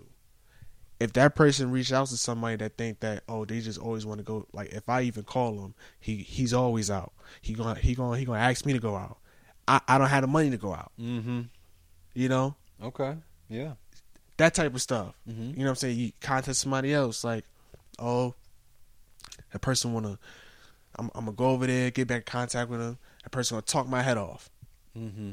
[0.99, 4.19] If that person reach out to somebody that think that oh they just always want
[4.19, 7.13] to go like if i even call him he he's always out.
[7.41, 9.17] He gonna he gonna he gonna ask me to go out.
[9.67, 10.91] I i don't have the money to go out.
[10.99, 11.41] Mm-hmm.
[12.13, 13.15] You know okay
[13.49, 13.73] yeah
[14.37, 15.51] that type of stuff mm-hmm.
[15.51, 17.45] you know what i'm saying you contact somebody else like
[17.99, 18.33] oh
[19.51, 20.17] that person wanna
[20.97, 23.63] i'm, I'm gonna go over there get back in contact with them that person gonna
[23.63, 24.49] talk my head off
[24.97, 25.31] Mm-hmm.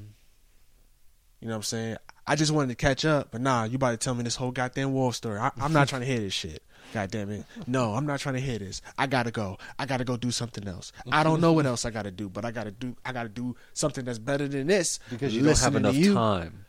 [1.41, 1.97] You know what I'm saying?
[2.27, 4.51] I just wanted to catch up, but nah, you about to tell me this whole
[4.51, 5.39] goddamn war story.
[5.39, 6.63] I, I'm not trying to hear this shit.
[6.95, 7.45] God damn it.
[7.67, 8.81] No, I'm not trying to hear this.
[8.97, 9.59] I gotta go.
[9.79, 10.93] I gotta go do something else.
[11.11, 13.57] I don't know what else I gotta do, but I gotta do I gotta do
[13.75, 14.99] something that's better than this.
[15.11, 16.65] because you don't have enough time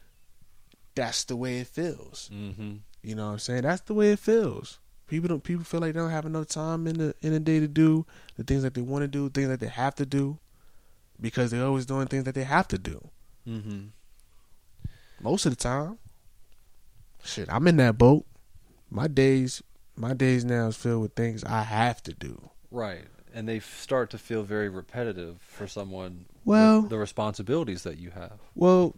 [0.96, 2.30] That's the way it feels.
[2.34, 2.78] mm-hmm.
[3.02, 3.62] You know what I'm saying?
[3.62, 4.80] That's the way it feels.
[5.08, 7.60] People don't people feel like they don't have enough time in the in the day
[7.60, 8.06] to do
[8.38, 10.38] the things that they want to do, things that they have to do,
[11.20, 13.10] because they're always doing things that they have to do.
[13.48, 13.88] Mm-hmm.
[15.22, 15.98] most of the time.
[17.24, 18.26] Shit, I'm in that boat.
[18.92, 19.62] My days,
[19.96, 22.50] my days now is filled with things I have to do.
[22.72, 23.06] Right.
[23.34, 26.26] And they start to feel very repetitive for someone.
[26.46, 28.40] Well- the, the responsibilities that you have.
[28.56, 28.96] Well,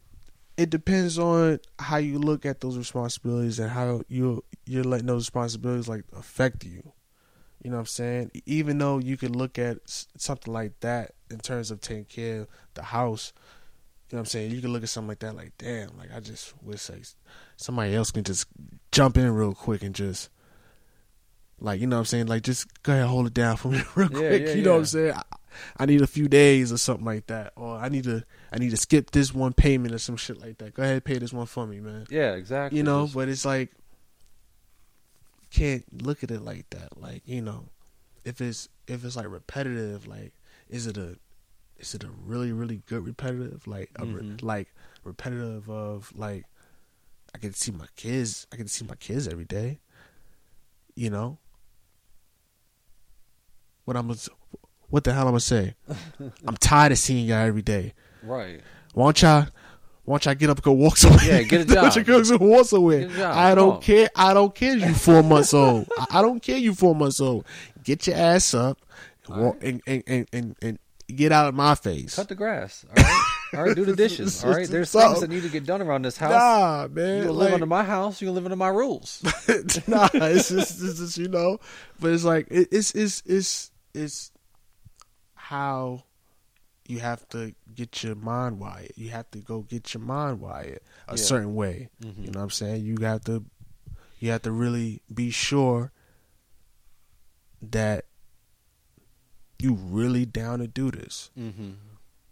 [0.62, 5.24] it depends on how you look at those responsibilities and how you you're letting those
[5.24, 6.94] responsibilities like affect you.
[7.64, 8.32] You know what I'm saying?
[8.46, 9.78] Even though you could look at
[10.18, 13.34] something like that in terms of taking care of the house,
[14.10, 14.52] you know what I'm saying?
[14.52, 17.06] You could look at something like that like, damn, like I just wish like
[17.58, 18.48] somebody else can just
[18.92, 20.30] jump in real quick and just
[21.60, 22.28] Like, you know what I'm saying?
[22.28, 24.48] Like, just go ahead and hold it down for me real Yeah, quick.
[24.48, 24.80] yeah, you know what.
[24.80, 25.14] I'm saying?
[25.14, 25.22] I,
[25.78, 27.54] I need a few days or something like that.
[27.56, 30.58] Or I need to I need to skip this one payment or some shit like
[30.58, 30.74] that.
[30.74, 32.06] Go ahead pay this one for me, man.
[32.10, 32.78] Yeah, exactly.
[32.78, 33.72] You know, but it's like
[35.52, 37.00] can't look at it like that.
[37.00, 37.70] Like, you know,
[38.26, 40.34] if it's if it's like repetitive, like
[40.70, 41.18] is it a
[41.78, 43.66] is it a really, really good repetitive?
[43.68, 44.44] Like re- Mhm.
[44.44, 46.46] like repetitive of like
[47.34, 49.80] I can see my kids I can see my kids every day.
[50.96, 51.38] You know?
[53.86, 54.14] What I'm
[54.90, 55.76] what the hell I'm gonna say?
[56.46, 57.94] I'm tired of seeing y'all every day.
[58.24, 58.62] Right.
[58.94, 59.48] Why don't y'all
[60.04, 61.24] why don't y'all get up and go walk somewhere?
[61.24, 62.08] Yeah, get a Why don't job.
[62.08, 63.08] you go walk somewhere?
[63.08, 63.36] Job.
[63.36, 63.82] I don't on.
[63.82, 64.10] care.
[64.16, 65.88] I don't care you four months old.
[66.10, 67.46] I, don't care you four months old.
[67.84, 68.80] Get your ass up
[69.30, 72.16] walk, and, and, and, and, and get out of my face.
[72.16, 72.84] Cut the grass.
[72.90, 73.26] All right.
[73.54, 73.76] All right.
[73.76, 74.44] Do the dishes.
[74.44, 74.68] All right.
[74.68, 76.32] There's things that need to get done around this house.
[76.32, 77.28] Nah, man.
[77.28, 78.22] live like- under my house.
[78.22, 79.22] You gonna live under my rules.
[79.88, 81.60] nah, it's just, it's just you know,
[82.00, 84.32] but it's like it, it's it's it's it's
[85.36, 86.04] how
[86.92, 88.92] you have to get your mind wired.
[88.96, 91.24] You have to go get your mind wired a Yeah.
[91.32, 91.90] certain way.
[92.02, 92.26] Mhm.
[92.26, 92.84] You know what I'm saying?
[92.86, 93.46] You have to
[94.20, 95.92] you have to really be sure
[97.62, 98.06] that
[99.60, 101.72] you really down to do this Mm-hmm.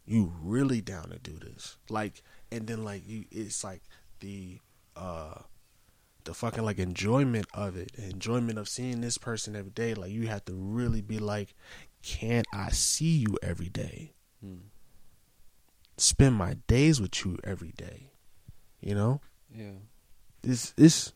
[0.06, 3.82] you really down to do this like and then like you it's like
[4.20, 4.60] the
[4.96, 5.36] uh
[6.24, 10.28] the fucking like enjoyment of it enjoyment of seeing this person every day like you
[10.28, 11.54] have to really be like
[12.02, 14.14] can't i see you every day
[14.46, 14.60] Mm.
[15.98, 18.12] spend my days with you every day
[18.80, 19.20] you know
[19.54, 19.72] Yeah.
[20.44, 21.12] it's it's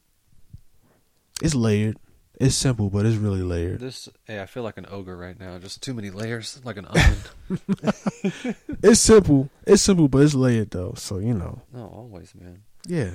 [1.41, 1.97] it's layered
[2.39, 4.09] it's simple but it's really layered This.
[4.25, 5.57] Hey, I feel like an ogre right now.
[5.59, 7.17] Just too many layers, like an onion.
[8.83, 12.63] it's simple it's simple but it's layered though so you know no, always, man.
[12.88, 13.12] Yeah.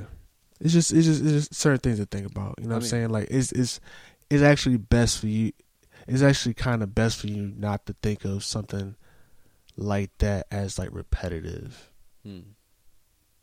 [0.60, 2.54] It's just it's just it's just certain things to think about.
[2.58, 3.10] You know I what I'm saying?
[3.10, 3.80] Like it's it's
[4.30, 5.52] it's actually best for you
[6.06, 8.94] it's actually kind of best for you not to think of something
[9.80, 11.90] like that as like repetitive,
[12.24, 12.40] Hmm.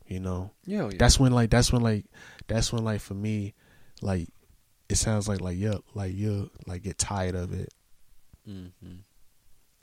[0.06, 0.52] you know?
[0.66, 0.82] Yeah.
[0.84, 0.98] oh, yeah.
[1.00, 2.06] That's when like that's when like
[2.48, 3.54] that's when like for me
[4.02, 4.28] like
[4.90, 7.74] it sounds like like yeah like you like get tired of it,
[8.48, 8.98] Mm-hmm.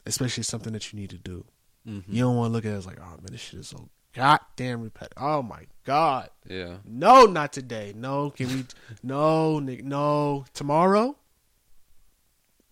[0.06, 1.44] especially something that you need to do.
[1.88, 2.12] Mm-hmm.
[2.14, 3.88] You don't want to look at it as like, oh man, this shit is so
[4.14, 5.16] goddamn repetitive.
[5.20, 6.28] Oh my god.
[6.46, 6.76] Yeah.
[6.84, 7.92] No, not today.
[7.96, 8.64] No, can we?
[9.02, 9.82] No, Nick.
[9.84, 11.16] No, tomorrow.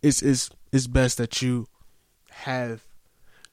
[0.01, 1.67] It's it's it's best that you
[2.31, 2.81] have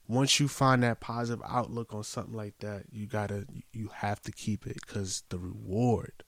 [0.06, 4.32] once you find that positive outlook on something like that, you gotta you have to
[4.32, 6.22] keep it because the reward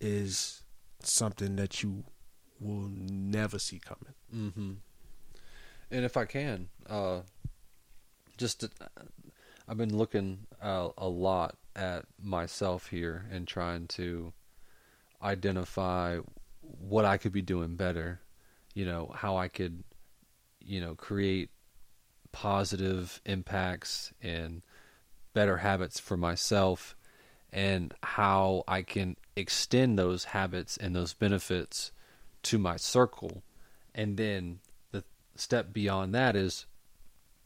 [0.00, 0.62] is
[1.02, 2.04] something that you
[2.58, 4.14] will never see coming.
[4.34, 4.72] Mm-hmm.
[5.90, 7.20] And if I can, uh,
[8.36, 8.70] just to,
[9.68, 14.32] I've been looking uh, a lot at myself here and trying to
[15.22, 16.18] identify
[16.60, 18.20] what I could be doing better.
[18.74, 19.82] You know how I could,
[20.60, 21.50] you know, create
[22.32, 24.62] positive impacts and
[25.34, 26.96] better habits for myself,
[27.52, 31.90] and how I can extend those habits and those benefits
[32.44, 33.42] to my circle
[33.94, 34.69] and then the
[35.40, 36.66] step beyond that is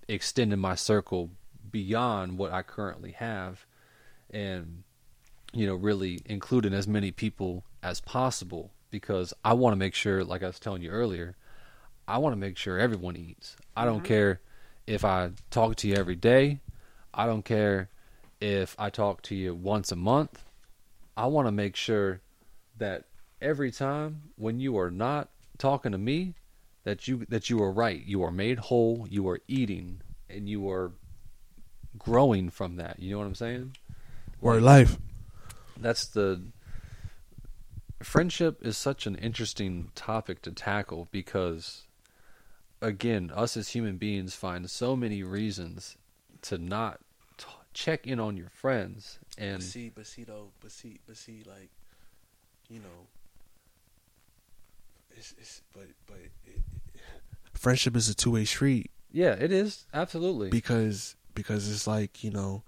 [0.08, 1.30] extending my circle
[1.70, 3.66] beyond what I currently have
[4.30, 4.82] and
[5.52, 10.24] you know really including as many people as possible because I want to make sure
[10.24, 11.36] like I was telling you earlier
[12.06, 13.56] I want to make sure everyone eats.
[13.76, 14.06] I don't mm-hmm.
[14.06, 14.40] care
[14.86, 16.60] if I talk to you every day.
[17.12, 17.88] I don't care
[18.40, 20.44] if I talk to you once a month.
[21.16, 22.20] I want to make sure
[22.76, 23.04] that
[23.40, 26.34] every time when you are not talking to me
[26.84, 28.02] that you that you are right.
[28.04, 29.06] You are made whole.
[29.10, 30.92] You are eating and you are
[31.98, 32.98] growing from that.
[32.98, 33.76] You know what i'm saying?
[34.40, 34.98] Word life.
[35.76, 36.42] that's the
[38.02, 41.84] friendship is such an interesting topic to tackle because
[42.82, 45.96] again us as human beings find so many reasons
[46.42, 47.00] to not
[47.38, 51.42] t- check in on your friends and see, but see though, but see, but see,
[51.46, 51.70] like,
[52.68, 53.06] you know,
[55.16, 57.00] it's, it's but but it, it,
[57.54, 62.30] friendship is a two way street yeah it is absolutely because because it's like you
[62.30, 62.62] know,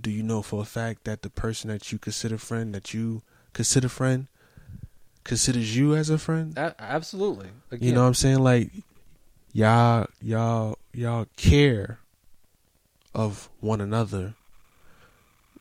[0.00, 3.22] do you know for a fact that the person that you consider friend that you
[3.52, 4.28] consider friend
[5.24, 6.56] considers you as a friend?
[6.56, 8.38] A- absolutely again, You know what I'm saying?
[8.40, 8.70] Like
[9.52, 11.98] y'all y'all y'all care
[13.14, 14.34] of one another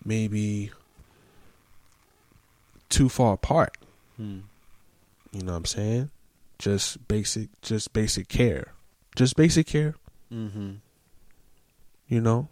[0.03, 0.71] maybe
[2.89, 3.77] too far apart.
[4.17, 4.39] Hmm.
[5.31, 6.09] You know what I'm saying?
[6.59, 8.73] Just basic just basic care.
[9.15, 9.95] Just basic care,
[10.31, 10.73] Mm-hmm.
[12.07, 12.47] you know?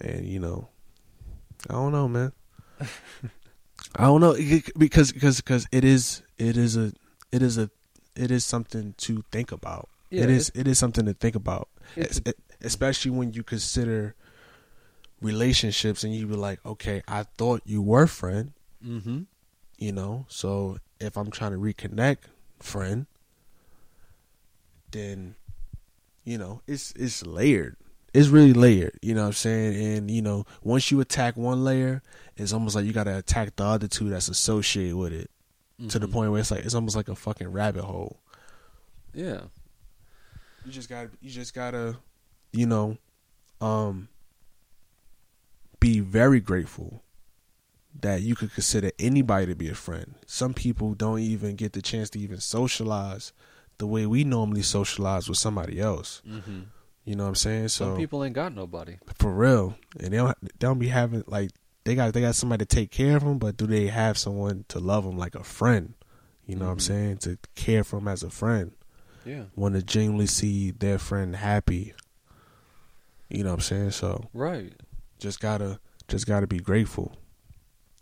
[0.00, 0.68] And you know,
[1.68, 2.32] I don't know, man.
[3.96, 4.34] I don't know
[4.78, 6.92] because because because it is it is a
[7.32, 7.70] it is a
[8.16, 9.88] it is something to think about.
[10.10, 11.68] Yeah, it is it is something to think about.
[12.60, 14.14] Especially when you consider
[15.20, 18.52] relationships and you be like, okay, I thought you were friend,
[18.84, 19.22] mm-hmm.
[19.78, 20.26] you know.
[20.28, 22.18] So if I'm trying to reconnect,
[22.60, 23.06] friend,
[24.94, 25.34] then
[26.24, 27.76] you know it's it's layered.
[28.14, 29.96] It's really layered, you know what I'm saying?
[29.96, 32.00] And you know, once you attack one layer,
[32.36, 35.30] it's almost like you got to attack the other two that's associated with it
[35.88, 36.12] to the Mhm.
[36.12, 38.20] point where it's like it's almost like a fucking rabbit hole.
[39.12, 39.42] Yeah.
[40.64, 41.96] You just got to you just got to
[42.52, 42.98] you know
[43.60, 44.08] um
[45.80, 47.02] be very grateful
[48.00, 50.14] that you could consider anybody to be a friend.
[50.26, 53.32] Some people don't even get the chance to even socialize
[53.84, 56.22] the way we normally socialize with somebody else.
[56.26, 56.60] Mm-hmm.
[57.04, 57.68] You know what I'm saying?
[57.68, 58.96] So Some people ain't got nobody.
[59.18, 61.50] for real, and they don't they don't be having like
[61.84, 64.64] they got they got somebody to take care of them, but do they have someone
[64.68, 65.92] to love them like a friend?
[66.46, 66.82] You know what I'm Mhm.
[66.82, 67.16] saying?
[67.18, 68.72] To care for them as a friend,
[69.26, 69.44] Yeah.
[69.54, 71.92] want to genuinely see their friend happy.
[73.28, 73.90] You know what I'm saying?
[73.90, 74.72] So Right.
[75.18, 77.16] just gotta just gotta be grateful.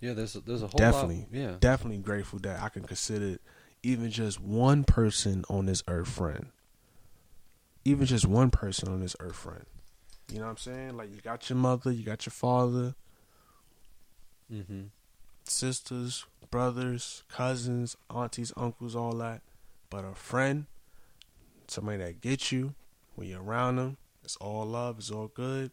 [0.00, 0.12] Yeah.
[0.14, 1.26] There's a, there's a whole Definitely.
[1.32, 1.32] lot.
[1.32, 1.56] Yeah.
[1.60, 3.38] Definitely grateful that I can consider
[3.82, 6.50] even just one person on this earth friend.
[7.84, 9.64] Even just one person on this earth friend.
[10.30, 10.96] You know what I'm saying?
[10.96, 12.94] Like you got your mother, you got your father,
[14.52, 14.82] Mm-hmm.
[15.44, 19.40] sisters, brothers, cousins, aunties, uncles, all that.
[19.88, 20.66] But a friend,
[21.68, 22.74] somebody that gets you
[23.14, 25.70] when you're around them, it's all love, it's all good.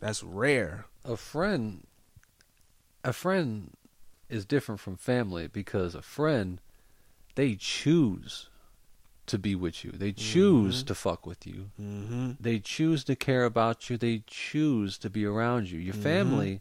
[0.00, 0.86] That's rare.
[1.04, 1.86] A friend.
[3.04, 3.70] A friend
[4.32, 6.60] is different from family because a friend,
[7.34, 8.48] they choose
[9.26, 9.92] to be with you.
[9.92, 10.86] They choose Mhm.
[10.88, 11.70] to fuck with you.
[11.80, 12.32] Mm-hmm.
[12.40, 13.96] They choose to care about you.
[13.96, 15.78] They choose to be around you.
[15.78, 16.02] Your Mhm.
[16.02, 16.60] family,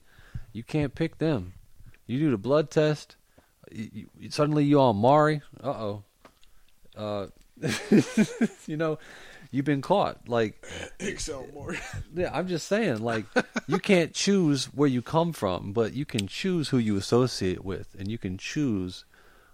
[0.54, 1.54] you can't pick them.
[2.08, 3.16] You do the blood test.
[3.72, 5.42] You, you, suddenly you all Mari.
[5.64, 6.04] Uh-oh.
[6.96, 7.28] Uh
[8.68, 8.98] You know,
[9.52, 10.28] you've been caught.
[10.28, 10.66] Like,
[11.00, 11.76] Excel more.
[12.16, 13.02] yeah, I'm just saying.
[13.02, 13.26] Like,
[13.68, 17.96] you can't choose where you come from, but you can choose who you associate with,
[18.00, 19.06] and you can choose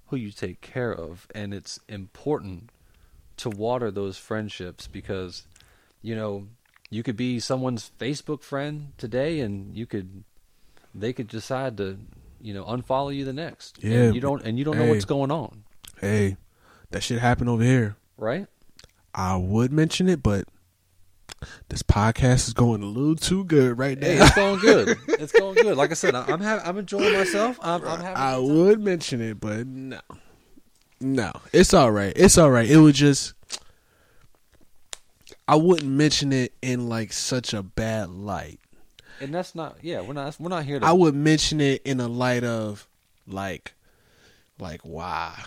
[0.07, 1.27] who you take care of.
[1.35, 2.69] And it's important
[3.37, 5.45] to water those friendships because,
[6.01, 6.47] you know,
[6.89, 10.23] you could be someone's Facebook friend today, and you could,
[10.95, 11.97] they could decide to,
[12.41, 13.83] you know, unfollow you the next.
[13.83, 15.63] Yeah, And you don't, and you don't know what's going on,
[15.99, 16.37] Hey,
[16.91, 17.95] that shit happened over here.
[18.17, 18.47] right?
[19.17, 20.45] I would mention it, but
[21.69, 24.25] this podcast is going a little too good right Hey, now.
[24.25, 24.97] it's going good.
[25.19, 25.75] It's going good.
[25.75, 27.57] Like I said, I'm ha- I'm enjoying myself.
[27.61, 28.15] I'm, I'm having.
[28.17, 29.99] I would mention it, but no,
[31.01, 32.13] no, it's all right.
[32.15, 32.69] It's all right.
[32.69, 33.33] It would just,
[35.47, 38.59] I wouldn't mention it in like such a bad light.
[39.19, 39.77] and that's not.
[39.81, 40.35] Yeah, we're not.
[40.39, 40.85] We're not here to.
[40.85, 42.87] I would mention it in a light of
[43.27, 43.73] like,
[44.59, 45.45] like why,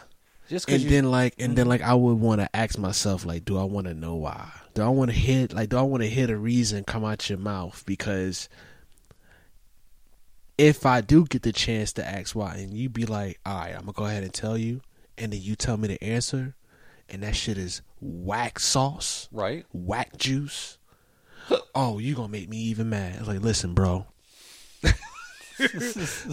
[0.50, 0.90] just and you.
[0.90, 1.70] then like, and then mm-hmm.
[1.70, 4.50] like, I would want to ask myself like, do I want to know why?
[4.74, 7.30] Do I want to hit like, do I want to hear a reason come out
[7.30, 7.82] your mouth?
[7.86, 8.48] Because
[10.58, 13.74] if I do get the chance to ask why, and you be like, all right,
[13.74, 14.82] I'm gonna go ahead and tell you,
[15.16, 16.56] and then you tell me the answer,
[17.08, 19.64] and that shit is whack sauce, right.
[19.72, 20.78] whack juice.
[21.74, 23.16] oh, you gonna make me even mad?
[23.20, 24.06] It's like, listen, bro.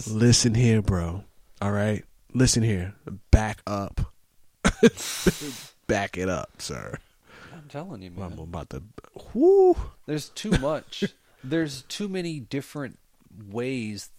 [0.06, 1.24] listen here, bro.
[1.62, 2.04] All right,
[2.34, 2.94] listen here.
[3.30, 4.12] Back up.
[5.86, 6.98] Back it up, sir.
[7.54, 8.32] I'm telling you, man.
[8.32, 8.82] I'm about to.
[9.34, 9.76] Whoo.
[10.06, 11.04] There's too much.
[11.44, 12.98] There's too many different
[13.50, 14.10] ways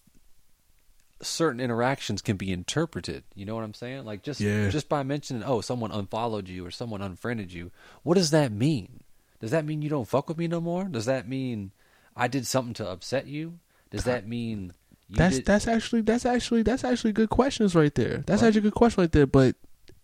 [1.22, 3.24] certain interactions can be interpreted.
[3.36, 4.06] You know what I'm saying?
[4.06, 4.70] Like just Yeah.
[4.70, 7.72] just by mentioning, oh, someone unfollowed you or someone unfriended you.
[8.04, 9.02] What does that mean?
[9.42, 10.86] Does that mean you don't fuck with me no more?
[10.86, 11.72] Does that mean
[12.16, 13.60] I did something to upset you?
[13.90, 14.74] Does that mean
[15.10, 18.24] you That's did, that's actually that's actually that's actually good questions right there.
[18.26, 18.48] That's Right.
[18.50, 19.26] actually a good question right there.
[19.28, 19.56] But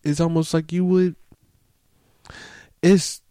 [0.04, 1.16] it's almost like you would.
[2.82, 3.22] It's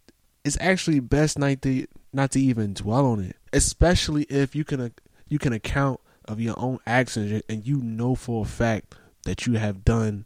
[0.43, 4.91] it's actually best not to not to even dwell on it, especially if you can
[5.27, 8.95] you can account of your own actions and you know for a fact
[9.25, 10.25] that you have done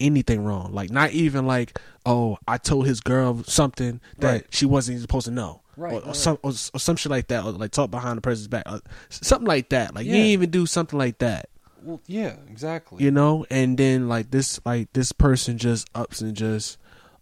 [0.00, 0.72] anything wrong.
[0.72, 4.46] Like not even like oh I told his girl something that Right.
[4.50, 5.62] she wasn't even supposed to know.
[5.78, 6.16] Right, or, or right.
[6.16, 8.80] some or, or some shit like that, or like talk behind the person's back, or
[9.10, 9.94] something like that.
[9.94, 10.16] Like you Yeah.
[10.18, 11.48] didn't even do something like that
[11.82, 13.02] Well, yeah, exactly.
[13.04, 16.78] you know and then like this like this person just ups and just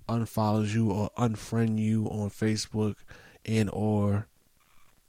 [0.09, 2.95] unfollows you or unfriend you on facebook
[3.45, 4.29] and or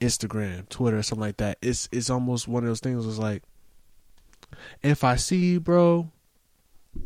[0.00, 3.42] instagram twitter something like that it's it's almost one of those things was like
[4.82, 6.10] if i see you bro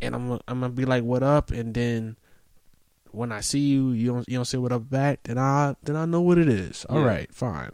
[0.01, 2.17] and I'm I'm gonna be like, "What up?" And then
[3.15, 5.23] when I see you, you don't you don't say what up back.
[5.25, 6.85] Then I then I know what it is.
[6.87, 7.07] All Yeah.
[7.07, 7.73] right, fine,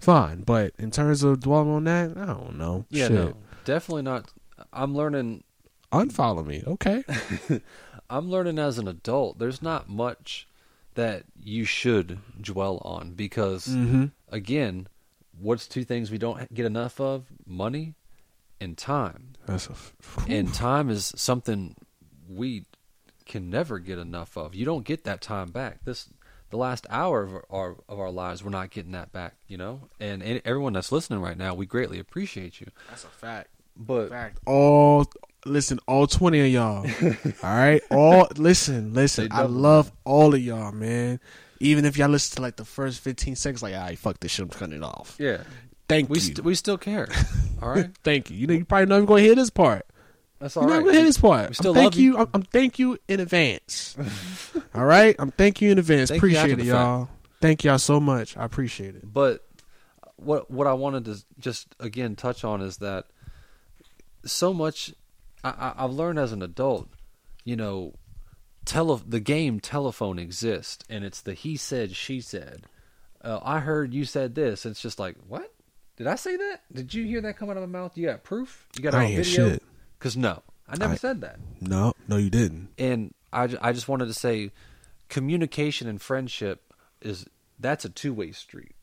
[0.00, 0.42] fine.
[0.42, 2.84] But in terms of dwelling on that, I don't know.
[2.90, 3.14] Yeah, Shit.
[3.14, 4.30] no, definitely not.
[4.72, 5.44] I'm learning.
[5.92, 7.02] Unfollow me, okay?
[8.10, 9.38] I'm learning as an adult.
[9.38, 10.46] There's not much
[10.94, 14.06] that you should dwell on because, mm-hmm.
[14.30, 14.88] again,
[15.38, 17.26] what's two things we don't get enough of?
[17.46, 17.94] Money
[18.60, 19.32] and time.
[19.46, 19.94] That's a f-
[20.28, 21.74] And time is something
[22.28, 22.64] we
[23.28, 24.54] can never get enough of.
[24.54, 25.84] You don't get that time back.
[25.84, 26.08] This
[26.50, 29.34] the last hour of our of our lives, we're not getting that back.
[29.46, 32.66] You know, and, and everyone that's listening right now, we greatly appreciate you.
[32.88, 33.50] that's a fact.
[33.76, 34.40] But Fact.
[34.44, 35.06] All
[35.46, 36.84] listen, all twenty of y'all.
[37.44, 39.28] all right, all listen, listen.
[39.30, 41.20] I love all of y'all, man.
[41.60, 44.44] Even if y'all listen to like the first fifteen seconds, like, "I fuck this shit,
[44.44, 45.42] I'm cutting it off." yeah,
[45.88, 46.20] Thank we you.
[46.22, 47.08] st- we still care.
[47.62, 48.36] All right, Thank you.
[48.36, 49.86] You know, you probably not even gonna hear this part.
[50.38, 50.80] That's all right.
[50.80, 51.48] gonna hear this part.
[51.48, 52.12] We still I'm thank love you.
[52.12, 52.18] you.
[52.18, 53.96] I'm, I'm thank you in advance.
[54.74, 56.10] all right, I'm thank you in advance.
[56.10, 57.08] Thank you appreciate it, y'all.
[57.40, 58.36] Thank y'all so much.
[58.36, 59.12] I appreciate it.
[59.12, 59.44] But
[60.16, 63.06] what what I wanted to just again touch on is that
[64.24, 64.94] so much
[65.44, 66.88] I, I've learned as an adult,
[67.44, 67.94] you know,
[68.64, 72.64] tele the game telephone exists, and it's the he said she said.
[73.20, 74.64] Uh, I heard you said this.
[74.64, 75.52] It's just like what?
[75.96, 76.60] Did I say that?
[76.72, 77.98] Did you hear that come out of my mouth?
[77.98, 78.68] You got proof?
[78.76, 79.50] You got I on video?
[79.50, 79.62] shit.
[79.98, 81.38] Because no, I never I- said that.
[81.60, 82.68] No, no, you didn't.
[82.78, 84.52] and I, I just wanted to say
[85.08, 87.26] communication and friendship is
[87.58, 88.74] that's a two-way street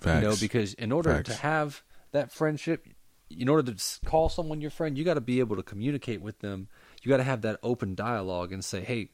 [0.00, 0.22] Facts.
[0.22, 1.28] you know because in order Facts.
[1.30, 1.82] to have
[2.12, 2.86] that friendship
[3.30, 6.38] in order to call someone your friend you got to be able to communicate with
[6.40, 6.68] them
[7.02, 9.08] you got to have that open dialogue and say hey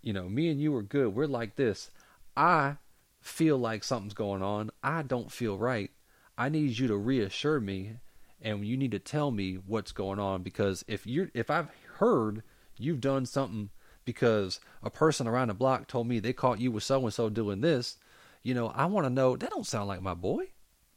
[0.00, 1.90] you know me and you are good we're like this
[2.36, 2.76] i
[3.20, 5.90] feel like something's going on i don't feel right
[6.38, 7.96] i need you to reassure me
[8.42, 12.42] and you need to tell me what's going on because if you're if i've heard
[12.78, 13.70] you've done something
[14.04, 17.28] because a person around the block told me they caught you with so and so
[17.28, 17.96] doing this
[18.42, 20.44] you know i want to know that don't sound like my boy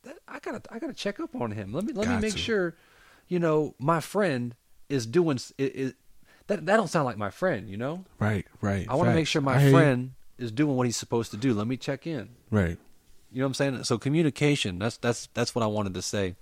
[0.03, 2.37] that, i gotta i gotta check up on him let me let me make to.
[2.39, 2.75] sure
[3.27, 4.55] you know my friend
[4.89, 5.93] is doing s- i- i-
[6.47, 8.85] that that don't sound like my friend you know right, right.
[8.89, 9.71] i want to make sure my you.
[9.71, 12.77] friend is doing what he's supposed to do let me check in Right.
[13.35, 16.35] You know what i'm saying so communication that's that's that's what i wanted to say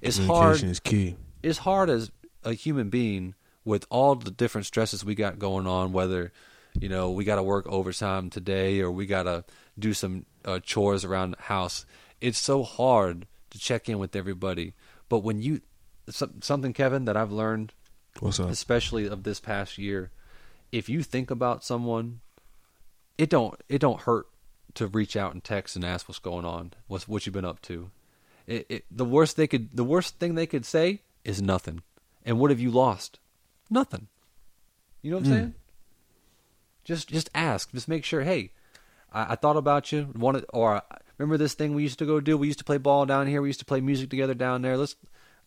[0.00, 1.16] it's hard Communication is key.
[1.42, 2.12] it's hard as
[2.44, 3.34] a human being
[3.64, 6.32] with all the different stresses we got going on whether
[6.78, 9.44] you know we got to work overtime today or we got to
[9.76, 11.84] do some uh, chores around the house
[12.20, 14.72] it's so hard to check in with everybody
[15.08, 15.60] but when you
[16.08, 17.72] some- something kevin that i've learned
[18.20, 18.50] What's up?
[18.50, 20.12] especially of this past year
[20.70, 22.20] if you think about someone
[23.18, 24.28] it don't it don't hurt
[24.76, 27.60] to reach out and text and ask what's going on what's what you've been up
[27.62, 27.90] to
[28.46, 31.82] it, it, the worst they could the worst thing they could say is nothing
[32.24, 33.18] and what have you lost
[33.68, 34.06] nothing
[35.02, 35.36] you know what i'm Mm.
[35.36, 35.54] saying
[36.84, 38.52] just just ask just make sure hey
[39.12, 40.82] i, I thought about you wanted or
[41.18, 43.42] remember this thing we used to go do we used to play ball down here
[43.42, 44.96] we used to play music together down there let's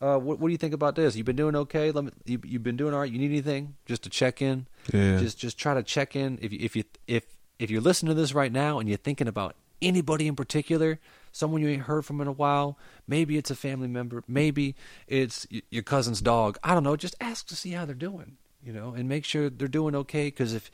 [0.01, 1.17] uh, what, what do you think about this?
[1.17, 1.91] You've been doing okay.
[1.91, 2.11] Let me.
[2.23, 3.11] You, you've been doing all right.
[3.11, 3.75] You need anything?
[3.85, 4.65] Just to check in.
[4.93, 5.17] Yeah.
[5.19, 6.39] Just just try to check in.
[6.41, 7.25] If you, if you if
[7.59, 10.99] if you're listening to this right now and you're thinking about anybody in particular,
[11.31, 14.75] someone you ain't heard from in a while, maybe it's a family member, maybe
[15.07, 16.57] it's your cousin's dog.
[16.63, 16.95] I don't know.
[16.95, 18.37] Just ask to see how they're doing.
[18.61, 20.25] You know, and make sure they're doing okay.
[20.25, 20.69] Because if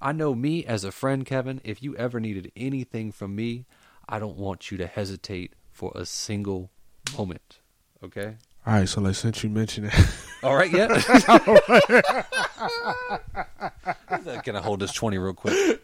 [0.00, 3.66] I know me as a friend, Kevin, if you ever needed anything from me,
[4.08, 6.70] I don't want you to hesitate for a single
[7.16, 7.60] moment.
[8.02, 8.34] Okay.
[8.66, 9.94] All right, so like since you mentioned it,
[10.44, 10.88] All right, yeah.
[14.44, 15.80] Can I hold this twenty real quick?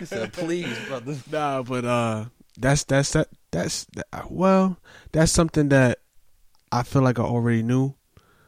[0.00, 2.24] he said, "Please, brother." nah, but uh,
[2.58, 4.78] that's that's that that's that, well,
[5.12, 5.98] that's something that
[6.72, 7.94] I feel like I already knew,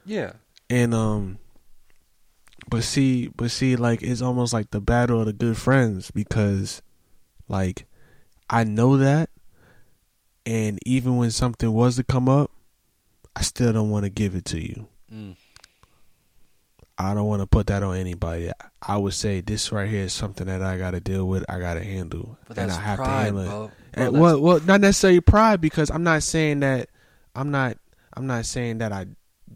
[0.06, 0.32] Yeah,
[0.70, 1.38] and um,
[2.70, 6.80] but see, but see, like it's almost like the battle of the good friends because,
[7.46, 7.84] like,
[8.48, 9.28] I know that,
[10.46, 12.50] and even when something was to come up,
[13.36, 14.88] I still don't want to give it to you.
[15.12, 15.36] mm.
[16.98, 18.50] I don't want to put that on anybody.
[18.80, 21.44] I would say this right here is something that I got to deal with.
[21.46, 23.46] I got to handle, and I have pride, to handle it.
[23.46, 23.70] bro.
[23.92, 26.88] Bro, And, well, well, not necessarily pride because I'm not saying that
[27.34, 27.76] I'm not.
[28.14, 29.08] I'm not saying that I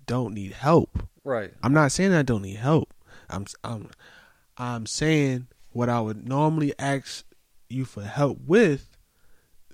[0.06, 1.02] don't need help.
[1.24, 1.50] right.
[1.62, 2.92] I'm not saying I don't need help.
[3.30, 3.46] I'm.
[3.64, 3.88] I'm.
[4.58, 7.24] I'm saying what I would normally ask
[7.70, 8.98] you for help with.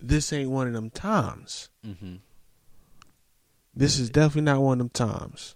[0.01, 1.69] This ain't one of them times.
[1.85, 2.17] hmm
[3.77, 5.55] This is definitely not one of them times.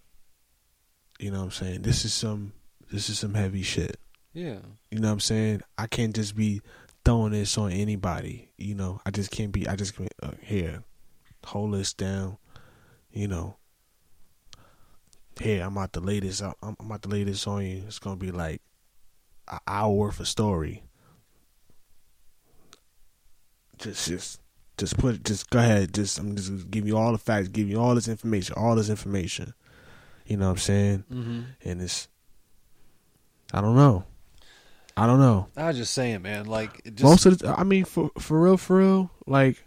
[1.18, 1.82] You know what I'm saying?
[1.82, 2.52] This is some.
[2.92, 3.98] This is some heavy shit.
[4.32, 4.58] Yeah,
[4.90, 5.62] You know what I'm saying?
[5.76, 6.60] I can't just be
[7.04, 8.52] throwing this on anybody.
[8.58, 9.66] You know, I just can't be.
[9.66, 10.84] I just can't, uh, here,
[11.44, 12.36] hold this down.
[13.10, 13.56] You know,
[15.40, 16.56] here I'm about to lay this up.
[16.62, 17.84] I'm, I'm about to lay this on you.
[17.86, 18.60] It's gonna be like
[19.48, 20.84] an hour worth of story.
[23.78, 24.40] Just, just,
[24.80, 25.94] just put, it- just go ahead.
[25.94, 28.74] Just, I'm just gonna give you all the facts, give you all this information, all
[28.74, 29.54] this information.
[30.26, 31.04] You know what I'm saying?
[31.12, 31.40] Mm-hmm.
[31.64, 32.08] And it's,
[33.52, 34.04] I don't know,
[34.96, 35.46] I don't know.
[35.56, 36.46] I was just saying, man.
[36.46, 39.62] Like just, Most of the, I mean, for for real, for real, like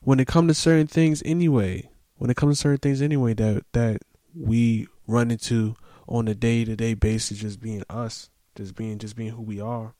[0.00, 1.88] when it comes to certain things, anyway.
[2.16, 4.02] When it comes to certain things, anyway, that that
[4.34, 5.74] we run into
[6.08, 9.60] on a day to day basis, just being us, just being just being who we
[9.60, 9.94] are.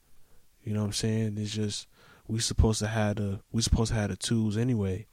[0.63, 1.37] You know what I'm saying?
[1.37, 1.87] It's just
[2.27, 5.07] we supposed to have the we supposed to have the tools anyway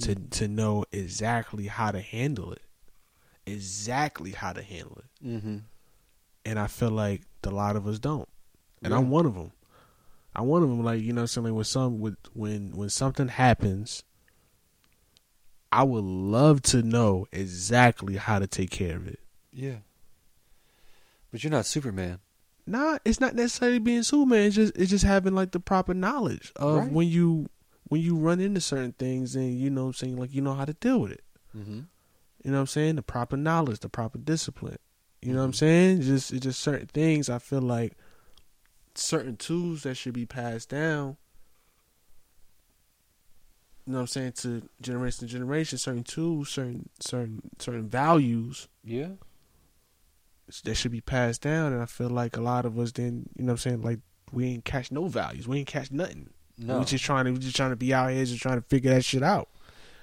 [0.00, 2.62] to to know exactly how to handle it,
[3.46, 5.26] exactly how to handle it.
[5.26, 5.56] Mm-hmm.
[6.44, 8.28] And I feel like a lot of us don't
[8.82, 8.98] and Yeah.
[8.98, 9.52] I'm one of them.
[10.34, 10.82] I'm one of them.
[10.84, 14.02] Like you know, something with some with when when something happens,
[15.72, 19.20] I would love to know exactly how to take care of it.
[19.52, 19.76] Yeah.
[21.30, 22.18] But you're not Superman.
[22.66, 24.46] Nah, it's not necessarily being Superman.
[24.46, 26.90] It's just it's just having like the proper knowledge of Right.
[26.92, 27.46] when you
[27.88, 30.54] when you run into certain things and you know what I'm saying like you know
[30.54, 31.24] how to deal with it.
[31.56, 31.80] Mm-hmm.
[32.44, 32.96] You know what I'm saying?
[32.96, 34.78] The proper knowledge, the proper discipline.
[35.22, 35.56] You know what I'm Mhm.
[35.56, 36.00] saying?
[36.02, 37.92] Just it's just certain things I feel like
[38.94, 41.16] certain tools that should be passed down.
[43.86, 48.66] You know what I'm saying to generation to generation, certain tools, certain certain certain values
[48.82, 49.10] Yeah.
[50.64, 53.44] That should be passed down and I feel like a lot of us then, you
[53.44, 54.00] know what I'm saying, like
[54.32, 55.46] we ain't catch no values.
[55.48, 56.30] We ain't catch nothing.
[56.58, 56.78] No.
[56.78, 58.92] We just trying to we just trying to be out here just trying to figure
[58.94, 59.48] that shit out.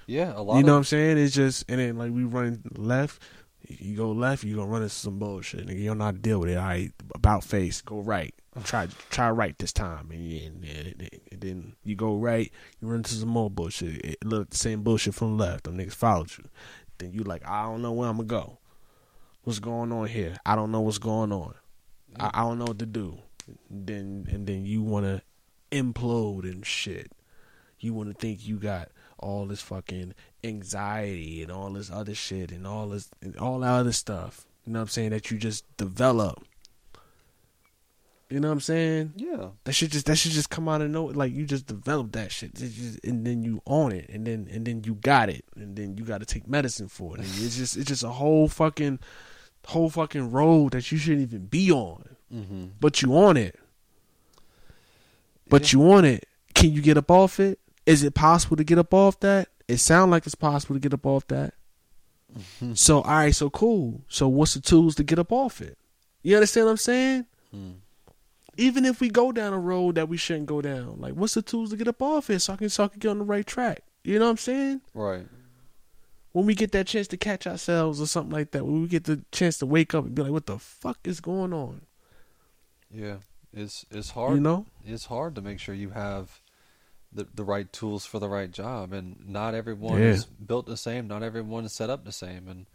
[0.06, 0.32] yeah.
[0.36, 0.56] A lot.
[0.58, 1.18] You know what I'm saying?
[1.18, 3.20] It's just and then like we run left,
[3.66, 5.66] you go left, you gonna run into some bullshit.
[5.66, 6.56] Nigga, you don't know how to deal with it.
[6.56, 8.34] All right, about face, go right.
[8.62, 12.98] Try try right this time, and, and, and, and then you go right, you run
[12.98, 14.04] into some more bullshit.
[14.04, 15.64] It look the same bullshit from the left.
[15.64, 16.44] Them niggas followed you.
[16.98, 18.58] Then you like, I don't know where I'm gonna go.
[19.44, 20.36] What's going on here?
[20.46, 21.54] I don't know what's going on.
[22.18, 23.18] I, I don't know what to do.
[23.70, 25.22] Then and then you wanna
[25.70, 27.12] implode and shit.
[27.78, 28.88] You wanna think you got
[29.18, 33.70] all this fucking anxiety and all this other shit and all this and all that
[33.72, 34.46] other stuff.
[34.66, 35.10] You know what I'm saying?
[35.10, 36.42] That you just develop.
[38.30, 39.12] You know what I'm saying?
[39.16, 39.48] Yeah.
[39.64, 41.14] That should just that should just come out of nowhere.
[41.14, 44.64] Like you just develop that shit, just- and then you own it, and then and
[44.66, 47.20] then you got it, and then you got to take medicine for it.
[47.20, 48.98] And it's just it's just a whole fucking
[49.66, 52.64] whole fucking road that you shouldn't even be on, Mm-hmm.
[52.80, 53.58] but you on it.
[55.48, 55.78] But Yeah.
[55.78, 56.26] you on it.
[56.54, 57.58] Can you get up off it?
[57.86, 59.48] Is it possible to get up off that?
[59.68, 61.54] It sounds like it's possible to get up off that.
[62.36, 62.74] Mm-hmm.
[62.74, 64.02] So all right, so cool.
[64.08, 65.76] So what's the tools to get up off it?
[66.22, 67.26] You understand what I'm saying?
[67.54, 67.74] Mm.
[68.56, 71.42] Even if we go down a road that we shouldn't go down, like what's the
[71.42, 73.24] tools to get up off it so I can so I can get on the
[73.24, 73.82] right track?
[74.04, 74.80] You know what I'm saying?
[74.94, 75.26] Right.
[76.34, 79.04] When we get that chance to catch ourselves or something like that, when we get
[79.04, 81.82] the chance to wake up and be like, "What the fuck is going on?"
[82.92, 83.18] Yeah.
[83.52, 84.34] It's it's hard.
[84.34, 84.66] You know?
[84.84, 86.40] It's hard to make sure you have
[87.12, 90.06] the the right tools for the right job, and not everyone Yeah.
[90.08, 91.06] is built the same.
[91.06, 92.66] Not everyone is set up the same, and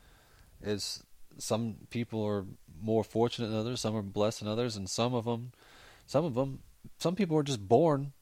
[0.61, 1.03] it's
[1.37, 2.45] some people are
[2.81, 3.81] more fortunate than others.
[3.81, 5.51] Some are blessed than others, and some of them,
[6.07, 6.59] some of them,
[6.97, 8.13] some people are just born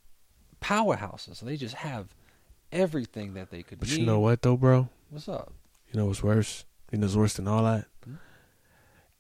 [0.62, 2.16] powerhouses, and they just have
[2.72, 4.00] everything that they could But need.
[4.00, 4.90] you know what though, bro?
[5.10, 5.54] What's up?
[5.92, 6.66] You know what's worse?
[6.92, 7.86] You know what's worse than all that?
[8.04, 8.16] Hmm?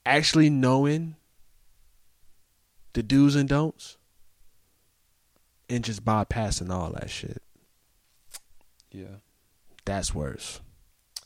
[0.05, 1.15] Actually knowing
[2.93, 3.97] the do's and don'ts
[5.69, 7.41] and just bypassing all that shit.
[8.91, 9.17] Yeah.
[9.85, 10.61] That's worse.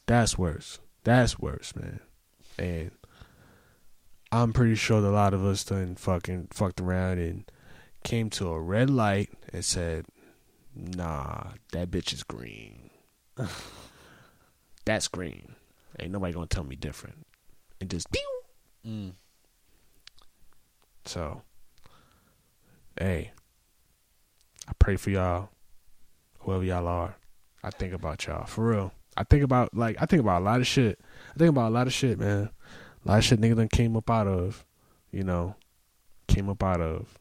[0.05, 0.79] That's worse.
[1.03, 1.99] That's worse, man.
[2.59, 2.91] And
[4.31, 7.51] I'm pretty sure that a lot of us done fucking fucked around and
[8.03, 10.05] came to a red light and said,
[10.75, 12.91] Nah, that bitch is green.
[14.85, 15.55] That's green.
[15.99, 17.25] Ain't nobody gonna tell me different.
[17.79, 18.07] And just.
[18.87, 19.13] Mm.
[21.05, 21.41] So,
[22.97, 23.31] hey,
[24.67, 25.49] I pray for y'all,
[26.39, 27.15] whoever y'all are.
[27.63, 28.93] I think about y'all for real.
[29.17, 30.99] I think about like I think about a lot of shit.
[31.35, 32.49] I think about a lot of shit, man.
[33.05, 34.65] A lot of shit nigga done came up out of,
[35.11, 35.55] you know,
[36.27, 37.19] came up out of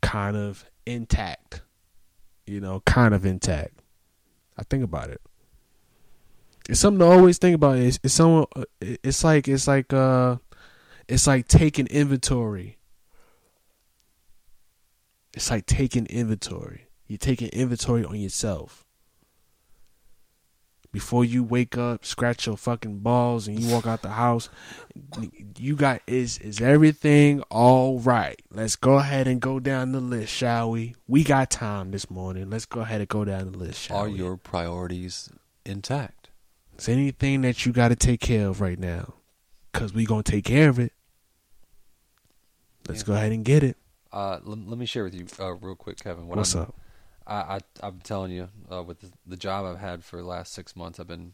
[0.00, 1.62] kind of intact.
[2.46, 3.80] You know, kind of intact.
[4.58, 5.20] I think about it.
[6.68, 7.78] It's something to always think about.
[7.78, 8.46] It's, it's someone.
[8.80, 10.36] It's like it's like uh
[11.08, 12.78] it's like taking inventory.
[15.34, 16.86] It's like taking inventory.
[17.06, 18.84] You're taking inventory on yourself.
[20.90, 24.48] Before you wake up, scratch your fucking balls, and you walk out the house,
[25.58, 28.40] you got is is everything all right?
[28.52, 30.94] Let's go ahead and go down the list, shall we?
[31.08, 32.48] We got time this morning.
[32.48, 34.18] Let's go ahead and go down the list, shall Are we?
[34.18, 35.28] your priorities
[35.66, 36.23] intact?
[36.78, 39.14] Is anything that you got to take care of right now?
[39.72, 40.92] Cause we gonna take care of it.
[42.86, 43.06] Let's Yeah.
[43.06, 43.76] go ahead and get it.
[44.12, 46.28] Uh, let, let me share with you uh, real quick, Kevin.
[46.28, 46.74] What What's I'm, up?
[47.26, 50.52] I, I I'm telling you, uh, with the, the job I've had for the last
[50.52, 51.32] six months, I've been,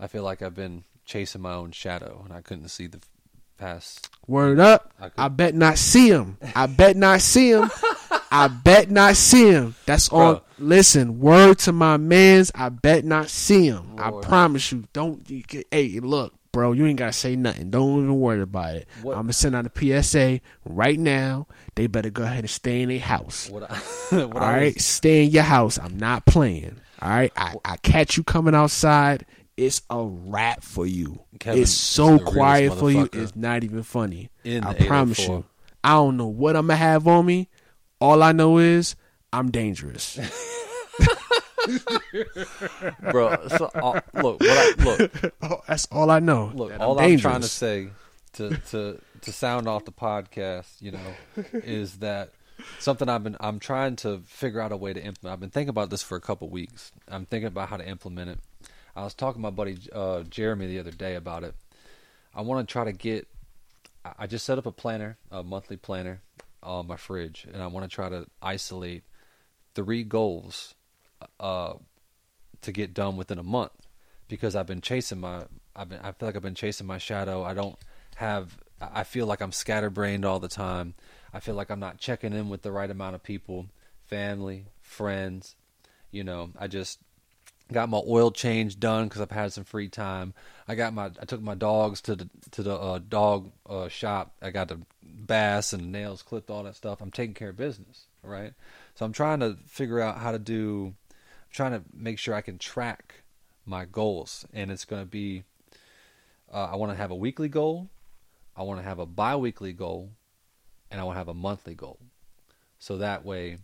[0.00, 2.98] I feel like I've been chasing my own shadow, and I couldn't see the
[3.58, 4.08] past.
[4.26, 4.92] Word up.
[5.00, 6.38] I I bet not see him.
[6.54, 7.70] I bet not see him.
[8.30, 9.74] I bet not see him.
[9.86, 10.42] That's all.
[10.58, 12.50] Listen, word to my mans.
[12.54, 13.96] I bet not see him.
[13.98, 14.84] I promise you.
[14.92, 15.28] Don't.
[15.30, 16.72] You, hey, look, bro.
[16.72, 17.70] You ain't gotta say nothing.
[17.70, 18.88] Don't even worry about it.
[19.02, 21.46] What- I'm gonna send out a PSA right now.
[21.76, 23.50] They better go ahead and stay in their house.
[23.50, 23.74] what I,
[24.10, 25.78] what All right, was- stay in your house.
[25.78, 26.76] I'm not playing.
[27.02, 29.26] All right, I, I catch you coming outside.
[29.56, 31.20] It's a wrap for you.
[31.38, 33.08] Kevin it's so quiet for you.
[33.12, 34.30] It's not even funny.
[34.42, 35.44] in I promise you.
[35.82, 37.48] I don't know what I'm gonna have on me.
[38.00, 38.96] All I know is
[39.32, 40.18] I'm dangerous.
[43.10, 43.48] bro.
[43.48, 46.50] So, uh, look, what I, look, Oh, That's all I know.
[46.54, 46.70] look.
[46.70, 47.88] that all I'm I'm, trying to say
[48.34, 51.14] to to to sound off the podcast, you know,
[51.52, 52.30] is that
[52.78, 55.32] something I've been I'm trying to figure out a way to implement.
[55.32, 56.92] I've been thinking about this for a couple weeks.
[57.08, 58.38] I'm thinking about how to implement it.
[58.96, 61.54] I was talking to my buddy uh, Jeremy the other day about it.
[62.34, 63.28] I want to try to get.
[64.18, 66.20] I- just set up a planner, a monthly planner,
[66.62, 69.04] on my fridge, and I want to try to isolate
[69.74, 70.74] three goals
[71.40, 71.74] uh,
[72.62, 73.72] to get done within a month
[74.28, 75.44] because I've been chasing my.
[75.76, 76.00] I've been.
[76.00, 77.42] I feel like I've been chasing my shadow.
[77.42, 77.76] I don't
[78.16, 78.58] have.
[78.80, 80.94] I feel like I'm scatterbrained all the time.
[81.32, 83.66] I feel like I'm not checking in with the right amount of people,
[84.04, 85.56] family, friends.
[86.10, 87.00] You know, I just
[87.72, 90.34] got my oil change done because I've had some free time.
[90.68, 94.34] I got my I took my dogs to the to the uh, dog uh, shop.
[94.42, 97.00] I got the bass and nails clipped, all that stuff.
[97.00, 98.52] I'm taking care of business, right?
[98.94, 100.94] So I'm trying to figure out how to do.
[101.10, 103.22] I'm trying to make sure I can track
[103.64, 105.44] my goals, and it's going to be.
[106.52, 107.88] Uh, I want to have a weekly goal.
[108.56, 110.10] I want to have a bi-weekly goal,
[110.90, 111.98] and I want to have a monthly goal.
[112.78, 113.58] So that way,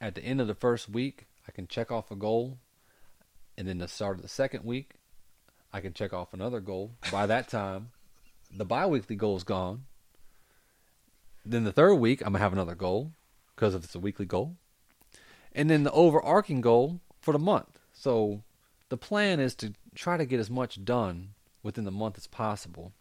[0.00, 2.58] at the end of the first week, I can check off a goal
[3.56, 4.92] and then the start of the second week,
[5.72, 6.92] I can check off another goal.
[7.10, 7.90] By that time,
[8.54, 9.84] the bi-weekly goal is gone.
[11.44, 13.12] Then the third week, I'm gonna have another goal
[13.54, 14.56] because if it's a weekly goal,
[15.54, 17.78] and then the overarching goal for the month.
[17.92, 18.42] So
[18.88, 21.30] the plan is to try to get as much done
[21.62, 22.92] within the month as possible.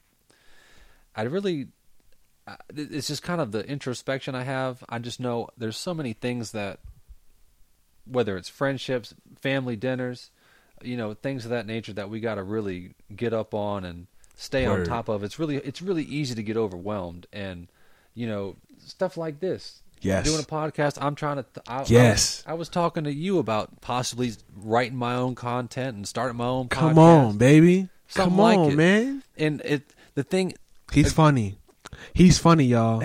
[1.15, 1.67] I really,
[2.75, 4.83] it's just kind of the introspection I have.
[4.89, 6.79] I just know there's so many things that,
[8.05, 10.31] whether it's friendships, family dinners,
[10.85, 14.07] you know, things of that nature that we got to really get up on and
[14.35, 15.23] stay on top of.
[15.23, 17.67] It's really, it's really easy to get overwhelmed, and
[18.13, 19.81] you know, stuff like this.
[20.01, 20.25] Yes.
[20.25, 21.43] Doing a podcast, I'm trying to.
[21.43, 22.43] Th- I, I- Yes.
[22.45, 26.67] I, was talking to you about possibly writing my own content and starting my own.
[26.67, 26.97] Come podcast.
[27.29, 27.87] on, baby.
[28.09, 29.23] Something Come on, man.
[29.37, 30.55] And it, the thing,
[30.91, 31.57] He's uh, funny.
[32.13, 33.01] He's funny, y'all.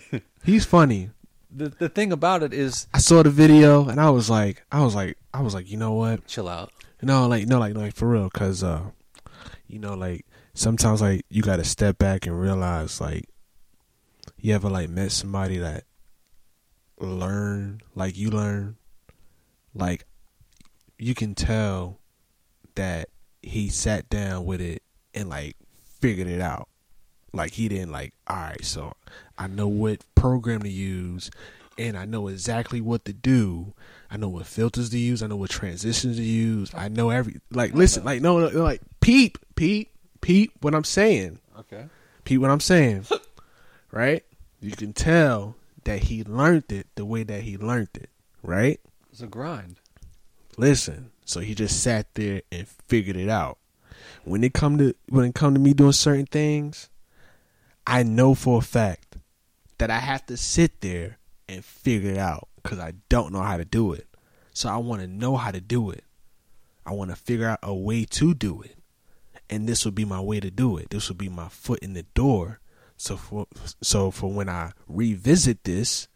[0.44, 1.10] He's funny.
[1.50, 4.82] the the thing about it is, I saw the video and I was like, I
[4.84, 6.26] was like, I was like, you know what?
[6.26, 6.70] chill out.
[7.02, 8.82] No, like, no, like, like for real, cause, uh,
[9.66, 10.24] you know, like
[10.54, 13.28] sometimes like you got to step back and realize like,
[14.38, 15.84] you ever like met somebody that
[16.98, 18.76] learn like you learn,
[19.74, 20.04] like
[20.98, 21.98] you can tell
[22.74, 23.08] that
[23.42, 24.82] he sat down with it
[25.14, 25.56] and like
[26.00, 26.68] figured it out.
[27.32, 28.92] Like he didn't like, all right, so
[29.38, 31.30] I know what program to use
[31.78, 33.74] and I know exactly what to do.
[34.12, 35.22] I know what filters to use.
[35.22, 36.70] I know what transitions to use.
[36.74, 39.90] I know every like listen, like no, no like peep, peep,
[40.20, 41.38] peep what I'm saying.
[41.58, 41.86] Okay.
[42.24, 43.06] Peep what I'm saying.
[43.90, 44.22] right?
[44.60, 48.10] You can tell that he learned it the way that he learned it,
[48.42, 48.78] right?
[49.10, 49.76] It's a grind.
[50.58, 53.56] Listen, so he just sat there and figured it out.
[54.24, 56.90] When it come to when it come to me doing certain things,
[57.86, 59.16] I know for a fact
[59.78, 61.16] that I have to sit there
[61.48, 64.06] and figure it out because I don't know how to do it.
[64.52, 66.04] So I want to know how to do it.
[66.84, 68.76] I want to figure out a way to do it,
[69.48, 70.90] and this would be my way to do it.
[70.90, 72.60] This would be my foot in the door.
[72.96, 73.46] So for
[73.80, 76.08] so for when I revisit this,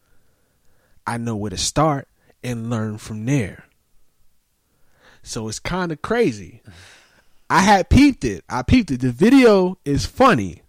[1.07, 2.09] I know where to start
[2.43, 3.65] and learn from there.
[5.23, 6.63] So it's kind of crazy.
[7.49, 8.45] I had peeped it.
[8.49, 9.01] I peeped it.
[9.01, 10.63] The video is funny.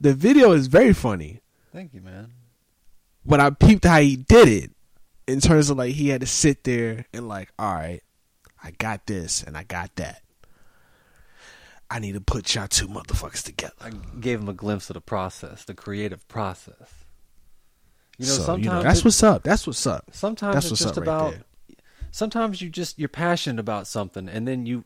[0.00, 1.40] The video is very funny.
[1.72, 2.32] Thank you, man.
[3.26, 4.73] But I peeped how he did it
[5.26, 8.00] in terms of like he had to sit there and like, all right,
[8.62, 10.22] I got this and I got that.
[11.90, 13.74] I need to put y'all two motherfuckers together.
[13.80, 17.04] I gave him a glimpse of the process, the creative process.
[18.18, 19.42] You know, so, sometimes you know, that's it- what's up.
[19.42, 20.04] That's what's up.
[20.12, 21.76] sometimes that's it's what's just up right about there.
[22.10, 24.84] sometimes you just you're passionate about something and then you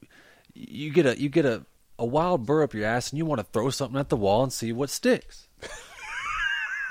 [0.54, 1.64] you get a you get a
[2.00, 4.44] a wild burr up your ass, and you want to throw something at the wall
[4.44, 5.48] and see what sticks.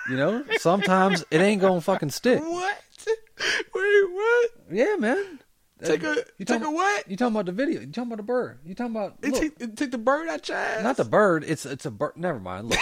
[0.09, 2.41] you know, sometimes it ain't gonna fucking stick.
[2.43, 2.77] What?
[3.75, 4.49] Wait, what?
[4.71, 5.39] Yeah, man.
[5.83, 7.07] Take a you take a what?
[7.09, 7.81] You talking about the video?
[7.81, 8.57] You talking about the bird?
[8.65, 10.83] You talking about It look, take, it take the bird out your ass.
[10.83, 11.43] not the bird?
[11.43, 12.13] It's it's a bird.
[12.17, 12.69] Never mind.
[12.71, 12.79] Look,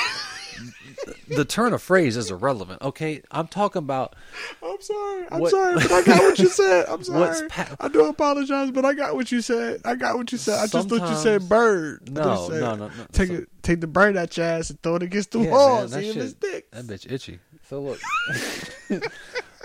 [1.27, 2.81] the turn of phrase is irrelevant.
[2.81, 4.15] Okay, I'm talking about
[4.63, 5.25] I'm sorry.
[5.29, 6.85] I'm What- sorry, but I got what you said.
[6.85, 7.07] I'm What's
[7.39, 7.49] sorry.
[7.49, 9.81] pa- I do apologize, but I got what you said.
[9.83, 10.59] I got what you said.
[10.63, 12.09] I just thought you said bird.
[12.13, 12.93] No, said, no, no, no.
[13.11, 15.51] Take So- it, take the bird out your ass and throw it against the Yeah,
[15.51, 15.79] wall.
[15.81, 16.71] man, that see if it shit-.
[16.71, 17.39] That bitch itchy.
[17.67, 17.99] So look,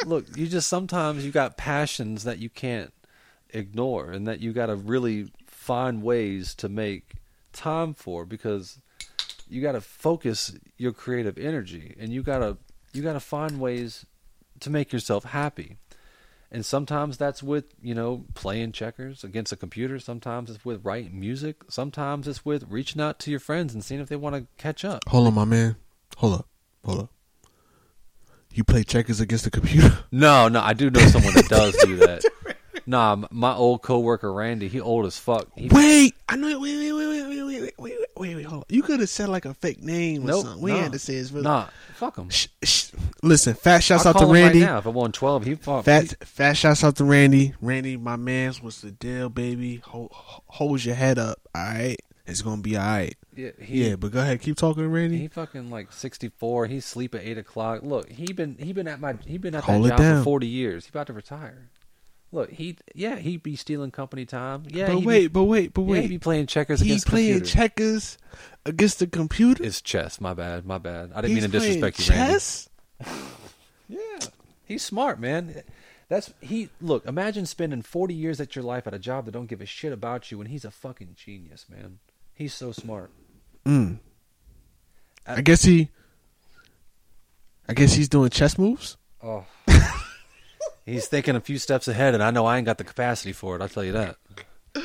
[0.04, 2.92] look, you just sometimes you got passions that you can't
[3.50, 7.14] ignore, and that you got to really find ways to make
[7.52, 8.78] time for because
[9.48, 12.56] you got to focus your creative energy, and you gotta
[12.92, 14.06] you got to find ways
[14.60, 15.76] to make yourself happy.
[16.52, 20.00] And sometimes that's with, you know, playing checkers against a computer.
[20.00, 21.62] Sometimes it's with writing music.
[21.68, 24.84] Sometimes it's with reaching out to your friends and seeing if they want to catch
[24.84, 25.02] up.
[25.08, 25.76] Hold on, my man.
[26.16, 26.48] Hold up.
[26.84, 27.10] Hold up.
[28.52, 29.98] You play checkers against the computer?
[30.10, 32.24] No, no, I do know someone that does do that.
[32.86, 35.46] Nah, my old coworker Randy, he old as fuck.
[35.56, 36.58] He, Wait, I know.
[36.58, 38.46] Wait, wait, wait, wait, wait, wait, wait, wait, wait, wait.
[38.46, 38.64] Hold on.
[38.68, 40.62] You could have said like a fake name or nope, something.
[40.62, 41.44] We nah, had to say his real.
[41.44, 42.30] Nah, fuck him.
[42.30, 42.90] Shh, shh.
[43.22, 44.60] Listen, fat shouts I'll out to Randy.
[44.60, 44.78] right now.
[44.78, 45.84] If I won twelve, he fuck.
[45.84, 47.54] Fat, fat shouts out to Randy.
[47.60, 49.76] Randy, my man's what's the deal, baby?
[49.84, 51.96] Hold, hold your head up, all right?
[52.30, 53.16] It's gonna be all right.
[53.36, 55.18] yeah, he, Yeah, but go ahead, keep talking, Randy.
[55.18, 56.66] he fucking like sixty four.
[56.66, 57.82] He sleep at eight o'clock.
[57.82, 60.18] Look, he been he been at my he been at Hold that job down.
[60.20, 60.86] for forty years.
[60.86, 61.68] He about to retire.
[62.32, 64.62] Look, he yeah he be stealing company time.
[64.68, 67.34] Yeah, but wait, be, but wait, but yeah, he be playing checkers He against playing
[67.40, 67.52] computer.
[67.52, 68.18] checkers
[68.64, 69.62] against the computer.
[69.64, 70.20] It's chess.
[70.20, 70.64] My bad.
[70.64, 71.10] My bad.
[71.12, 72.34] I didn't He's mean to disrespect you, playing Randy.
[72.34, 72.68] chess.
[73.88, 73.98] Yeah,
[74.64, 75.62] he's smart, man.
[76.08, 76.68] That's he.
[76.80, 79.66] Look, imagine spending forty years at your life at a job that don't give a
[79.66, 81.98] shit about you, and he's a fucking genius, man.
[82.40, 83.10] He's so smart.
[83.66, 83.98] Mm.
[85.26, 85.90] I guess he.
[87.68, 88.96] I guess he's doing chess moves.
[89.22, 89.44] Oh,
[90.86, 93.56] he's thinking a few steps ahead, and I know I ain't got the capacity for
[93.56, 93.60] it.
[93.60, 94.16] I'll tell you that.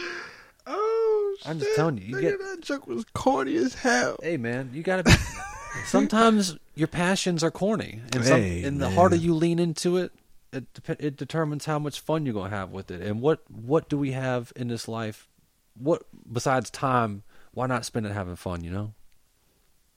[0.67, 4.17] Oh, I'm just telling you, you Nigga, get- that joke was corny as hell.
[4.21, 5.11] Hey, man, you gotta be.
[5.85, 10.11] Sometimes your passions are corny, and, some, Hey, and the harder you lean into it,
[10.51, 13.01] it dep- it determines how much fun you're gonna have with it.
[13.01, 15.29] And what what do we have in this life?
[15.77, 17.23] What besides time?
[17.55, 18.63] Why not spend it having fun?
[18.63, 18.93] You know.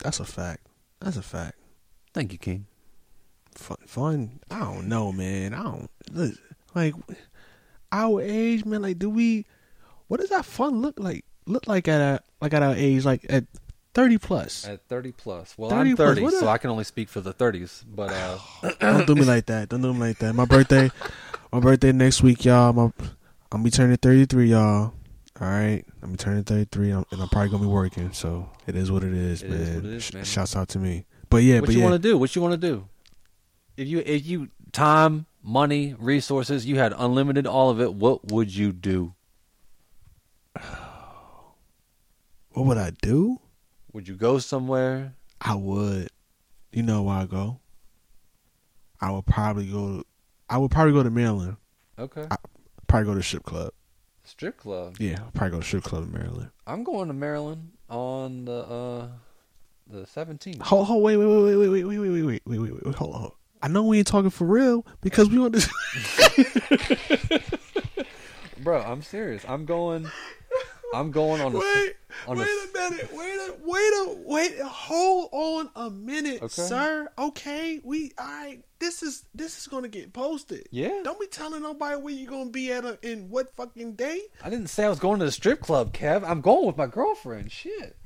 [0.02, 0.66] That's a fact.
[1.00, 1.56] That's a fact.
[2.14, 2.66] Thank you, King.
[3.54, 4.40] Fun, fun.
[4.50, 5.52] I don't know, man.
[5.52, 6.38] I don't listen,
[6.74, 6.94] like
[7.90, 8.82] our age, man.
[8.82, 9.46] Like, do we?
[10.06, 11.24] What does that fun look like?
[11.46, 13.44] Look like at our like at our age, like at
[13.94, 14.66] thirty plus.
[14.66, 15.54] At 30 plus.
[15.58, 17.84] Well, 30 I'm plus, 30, what so I can only speak for the 30s.
[17.88, 18.38] But uh,
[18.80, 19.68] don't do me like that.
[19.68, 20.34] Don't do me like that.
[20.34, 20.90] My birthday,
[21.52, 22.72] my birthday next week, y'all.
[22.72, 22.92] My, I'm
[23.50, 24.92] gonna be turning thirty three, y'all.
[25.40, 28.12] All right, I'm turning thirty three, and I'm probably gonna be working.
[28.12, 29.60] So it is what it is, It man.
[29.60, 31.04] is what it is, Sh- Shouts out to me.
[31.30, 32.18] But yeah, what but you yeah, want to do?
[32.18, 32.88] What you want to do?
[33.76, 38.52] If you if you time, money, resources, you had unlimited all of it, what would
[38.54, 39.14] you do?
[42.50, 43.38] what would I do?
[43.92, 45.14] Would you go somewhere?
[45.40, 46.08] I would.
[46.72, 47.60] You know where I go?
[49.00, 50.02] I would probably go.
[50.50, 51.56] I would probably go to Maryland.
[51.98, 52.26] Okay.
[52.28, 52.36] I-
[52.88, 53.70] Probably go to strip club.
[54.38, 54.94] Strip club.
[55.00, 56.50] Yeah, I'll probably go to strip club in Maryland.
[56.64, 59.08] I'm going to Maryland on the uh
[59.88, 60.62] the 17th.
[60.62, 62.94] Hold, hold, wait, wait, wait, wait, wait, wait, wait, wait, wait, wait, wait, wait, wait,
[62.94, 63.30] hold on.
[63.62, 65.68] I know we ain't talking for real because we want to.
[68.60, 69.44] Bro, I'm serious.
[69.48, 70.08] I'm going
[70.94, 73.10] I'm going on the Wait, on wait the- a minute.
[73.12, 74.58] Wait a wait a wait.
[74.60, 76.62] Hold on a minute, Okay.
[76.62, 77.08] sir.
[77.18, 78.12] Okay, we.
[78.18, 78.60] I.
[78.80, 80.68] This is this is gonna get posted.
[80.70, 81.00] Yeah.
[81.02, 84.20] Don't be telling nobody where you're gonna be at a, in what fucking day.
[84.42, 86.22] I didn't say I was going to the strip club, Kev.
[86.24, 87.50] I'm going with my girlfriend.
[87.50, 87.96] Shit.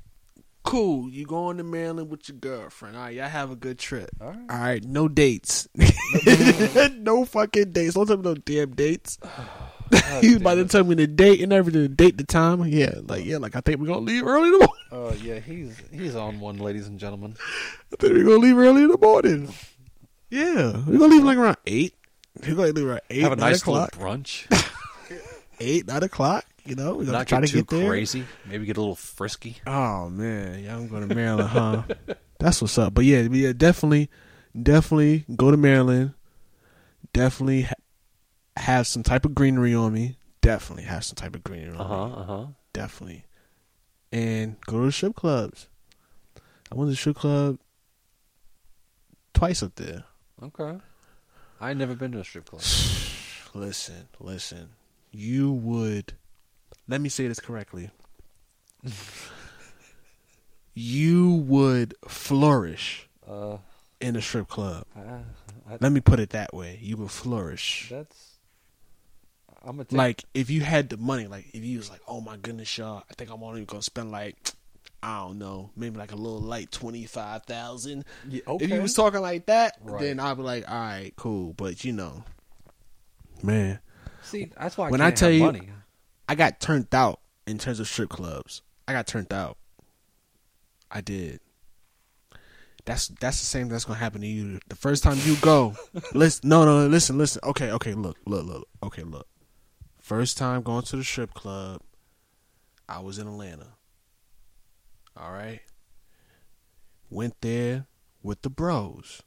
[0.64, 1.10] Cool.
[1.10, 2.96] You going to Maryland with your girlfriend.
[2.96, 3.14] All right.
[3.14, 4.10] Y'all have a good trip.
[4.20, 4.46] All right.
[4.48, 4.82] All right.
[4.84, 5.68] No dates.
[6.96, 7.94] no fucking dates.
[7.94, 9.18] Don't tell me no damn dates.
[9.92, 11.82] God He's about to tell me the date and everything.
[11.82, 12.64] The date, the time.
[12.66, 12.94] Yeah.
[13.02, 13.36] Like yeah.
[13.38, 14.74] Like I think we're gonna leave early in the morning.
[14.90, 17.36] Oh yeah, he's he's on one, ladies and gentlemen.
[17.92, 19.52] I think we're gonna leave early in the morning.
[20.30, 20.72] Yeah.
[20.86, 21.94] We're gonna leave like around eight.
[22.40, 23.22] We're gonna leave around eight.
[23.22, 24.46] Have a nice little brunch.
[25.60, 26.44] Eight nine o'clock.
[26.64, 26.94] You know.
[26.94, 27.88] We're gonna Not try get to too get there.
[27.88, 28.24] crazy.
[28.46, 29.58] Maybe get a little frisky.
[29.66, 31.82] Oh man, yeah, I'm going to Maryland, huh?
[32.40, 32.94] That's what's up.
[32.94, 34.10] But yeah, yeah, definitely,
[34.60, 36.14] definitely go to Maryland.
[37.12, 37.68] Definitely
[38.56, 40.16] have some type of greenery on me.
[40.40, 42.06] Definitely have some type of greenery on Uh huh.
[42.06, 42.12] me.
[42.16, 42.46] Uh huh.
[42.72, 43.24] Definitely,
[44.10, 45.68] and go to the strip clubs.
[46.70, 47.58] I went to the strip club
[49.34, 50.04] twice up there.
[50.42, 50.78] Okay.
[51.60, 52.62] I never been to a strip club.
[53.54, 54.70] Listen, listen.
[55.10, 56.14] You would.
[56.88, 57.90] Let me say this correctly.
[60.74, 63.58] you would flourish Uh,
[64.00, 64.84] in a strip club.
[64.96, 65.00] I,
[65.70, 66.78] I, Let me put it that way.
[66.80, 67.88] You would flourish.
[67.90, 68.30] that's.
[69.64, 72.36] I'm gonna Like if you had the money, like if you was like, oh my
[72.36, 74.36] goodness, y'all, I think I'm only gonna spend like,
[75.02, 78.04] I don't know, maybe like a little light twenty five thousand.
[78.28, 80.00] Yeah, If you was talking like that, Right.
[80.00, 81.52] then I'd be like, all right, cool.
[81.54, 82.24] But you know,
[83.42, 83.78] man,
[84.22, 85.68] See, that's why I When I tell you- money.
[86.28, 88.62] I got turned out in terms of strip clubs.
[88.88, 89.58] I got turned out.
[90.90, 91.40] I did.
[92.84, 94.58] That's that's the same that's gonna happen to you.
[94.68, 95.74] The first time you go,
[96.14, 97.40] listen, no, no, listen, listen.
[97.44, 98.68] Okay, okay, look, look, look.
[98.82, 99.26] Okay, look.
[100.02, 101.80] First time going to the strip club,
[102.88, 103.68] I was in Atlanta.
[105.16, 105.60] All right.
[107.08, 107.86] Went there
[108.20, 109.22] with the bros.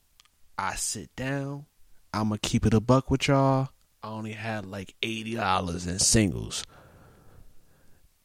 [0.58, 1.66] I sit down.
[2.14, 3.70] I'ma keep it a buck with y'all.
[4.04, 6.66] I only had like eighty dollars in singles.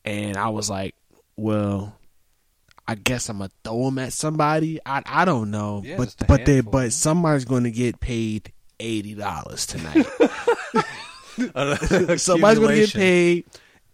[0.05, 0.97] And I was like,
[1.37, 1.97] well,
[2.89, 4.81] I guess I'm gonna throw them at somebody.
[4.85, 9.15] I I don't know, Yeah, but but they but somebody's going to get paid eighty
[9.15, 10.05] dollars tonight.
[12.19, 13.45] Somebody's going to get paid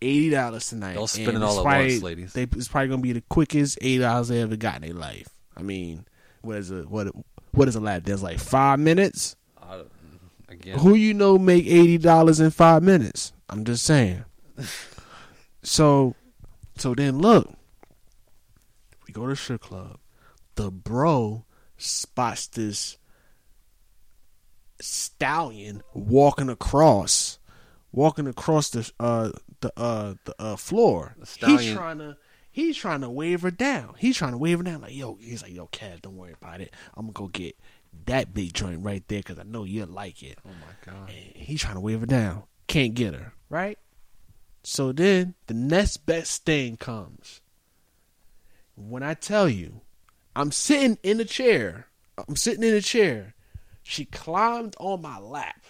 [0.03, 0.95] eighty dollars tonight.
[0.95, 2.33] Don't spend it all at probably- once, ladies.
[2.33, 4.95] They, it's probably going to be the quickest eighty dollars they ever got in their
[4.95, 5.29] life.
[5.57, 6.05] I mean,
[6.43, 6.89] what is it?
[6.89, 7.09] What
[7.53, 8.03] what is a lap?
[8.05, 9.37] There's like five minutes.
[9.61, 9.83] I,
[10.49, 13.33] again, Who you know make eighty dollars in five minutes?
[13.49, 14.25] I'm just saying.
[15.63, 16.15] so,
[16.77, 17.53] so then look,
[19.07, 19.99] we go to the strip club.
[20.57, 21.45] The bro
[21.77, 22.97] spots this
[24.81, 27.39] stallion walking across,
[27.93, 31.17] walking across the uh the uh the uh floor.
[31.19, 32.17] He's trying to.
[32.51, 33.97] He's trying to wave her down.
[33.99, 34.81] He's trying to wave her down.
[34.81, 36.73] Like, yo, he's like, yo, Kev, don't worry about it.
[36.95, 37.55] I'm gonna go get
[38.07, 40.39] that big joint right there because I know you like it.
[40.47, 42.45] oh my god, And he's trying to wave her down.
[42.67, 43.79] Can't get her, right?
[44.63, 47.43] So then the next best thing comes.
[48.75, 49.83] When I tell you,
[50.35, 51.89] I'm sitting in a chair.
[52.27, 53.35] I'm sitting in a chair.
[53.89, 55.65] She climbed on my lap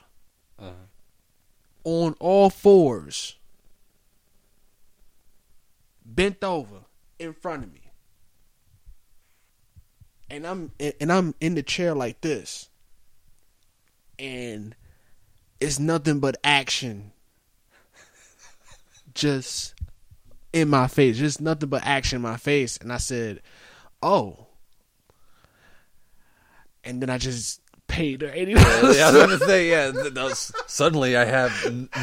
[0.59, 0.71] uh,
[1.85, 3.37] on all fours,
[6.03, 6.77] bent over
[7.19, 7.93] in front of me.
[10.31, 12.71] And I'm and I'm in the chair like this.
[14.19, 14.75] And
[15.61, 17.12] it's nothing but action.
[19.14, 19.75] Just
[20.55, 21.19] in my face.
[21.19, 22.79] Just nothing but action in my face.
[22.79, 23.43] And I said,
[24.03, 24.47] Oh.
[26.83, 27.61] And then I just
[27.97, 28.97] paid her eighty dollars.
[28.97, 30.28] yeah, I was gonna say, yeah.
[30.66, 31.53] suddenly, I have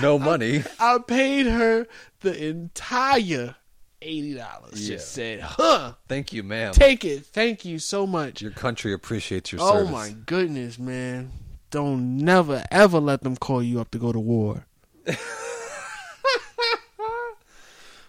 [0.02, 0.64] no money.
[0.80, 1.86] I paid her
[2.22, 3.56] the entire
[4.02, 4.90] eighty dollars.
[4.90, 4.96] Yeah.
[4.96, 6.74] Just said, "Huh, Thank you, ma'am.
[6.74, 7.26] take it.
[7.26, 9.74] Thank you so much." Your country appreciates your service.
[9.76, 9.92] oh service.
[9.92, 11.32] my goodness, man!
[11.70, 14.66] Don't never ever let them call you up to go to war.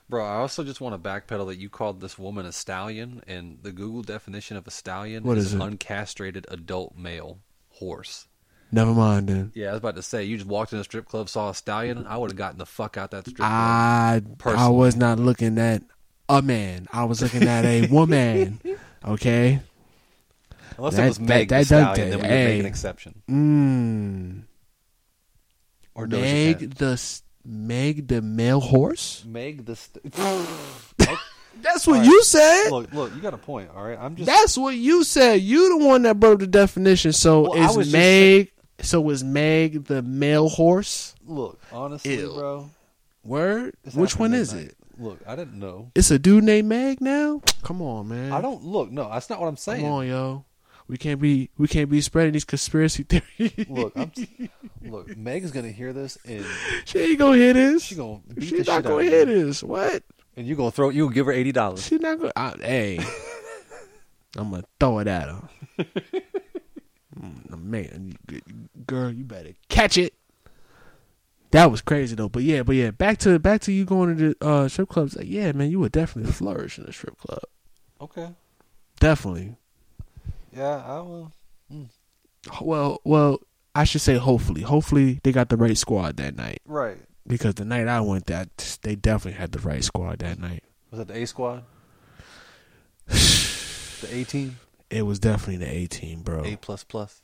[0.07, 3.59] Bro, I also just want to backpedal that you called this woman a stallion, and
[3.62, 7.39] the Google definition of a stallion What is, is an uncastrated adult male
[7.85, 8.26] horse.
[8.72, 9.53] Never mind then.
[9.55, 11.55] Yeah, I was about to say, you just walked in a strip club, saw a
[11.55, 13.49] stallion, I would have gotten the fuck out that strip club.
[13.51, 15.82] I I was not looking at
[16.28, 16.89] a man.
[16.93, 18.61] I was looking at a woman.
[19.07, 19.61] Okay.
[20.78, 22.16] Unless that- it was Meg that the does stallion, that.
[22.16, 23.22] then we would make an exception.
[23.30, 24.43] Mmm.
[25.95, 26.78] Or Doja Meg Cat.
[26.78, 29.22] the Meg the male horse.
[29.26, 29.76] Meg the.
[29.76, 30.14] St-
[31.63, 32.07] That's what right.
[32.07, 32.71] you said.
[32.71, 33.71] look, look, you got a point.
[33.75, 34.27] All right, I'm just.
[34.27, 35.41] That's what you said.
[35.41, 37.13] You the one that broke the definition.
[37.13, 38.53] So Well, is just Meg?
[38.81, 41.15] So is Meg the male horse?
[41.27, 42.33] look, honestly, Ew.
[42.35, 42.71] bro.
[43.23, 43.75] Word.
[43.85, 44.73] it's Which one is midnight.
[44.73, 44.77] it?
[45.01, 45.91] Look, I didn't know.
[45.95, 47.41] It's a dude named Meg now.
[47.63, 48.33] Come on, man.
[48.33, 48.91] I don't look.
[48.91, 49.83] No, that's not what I'm saying.
[49.83, 50.45] Come on, yo.
[50.87, 51.49] We can't be.
[51.57, 53.67] We can't be spreading these conspiracy theories.
[53.71, 54.13] Look, I'm.
[54.83, 56.45] look, Meg's gonna hear this and
[56.85, 57.83] she ain't gonna hear this.
[57.85, 59.63] she gonna beat She's not shit gonna hear this.
[59.63, 60.03] What?
[60.37, 60.89] And you gonna throw?
[60.89, 61.87] You gonna give her eighty dollars?
[61.87, 62.32] She not gonna.
[62.35, 62.99] I, hey,
[64.37, 65.49] I'm gonna throw it at her.
[67.20, 68.14] Mm, man,
[68.87, 70.14] girl, you better catch it.
[71.53, 72.28] That was crazy though.
[72.28, 75.14] But yeah, but yeah, back to back to you going to the uh, strip clubs.
[75.14, 77.43] Like, yeah, man, you would definitely flourish in a strip club.
[78.01, 78.30] Okay.
[78.99, 79.55] Definitely.
[80.53, 81.32] Yeah, I will.
[82.61, 83.39] Well, well,
[83.74, 84.62] I should say hopefully.
[84.62, 86.99] Hopefully they got the right squad that night Right.
[87.27, 90.64] Because the night I went, that they definitely had the right squad that night.
[90.91, 91.64] Was it the A squad?
[93.07, 94.59] the A team?
[94.91, 96.45] It was definitely the A team, bro.
[96.45, 97.22] A plus plus.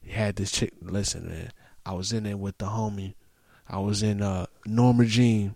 [0.00, 0.72] He had this chick.
[0.80, 1.50] Listen, man.
[1.84, 3.14] I was in there with the homie.
[3.68, 5.54] I was in uh Norma Jean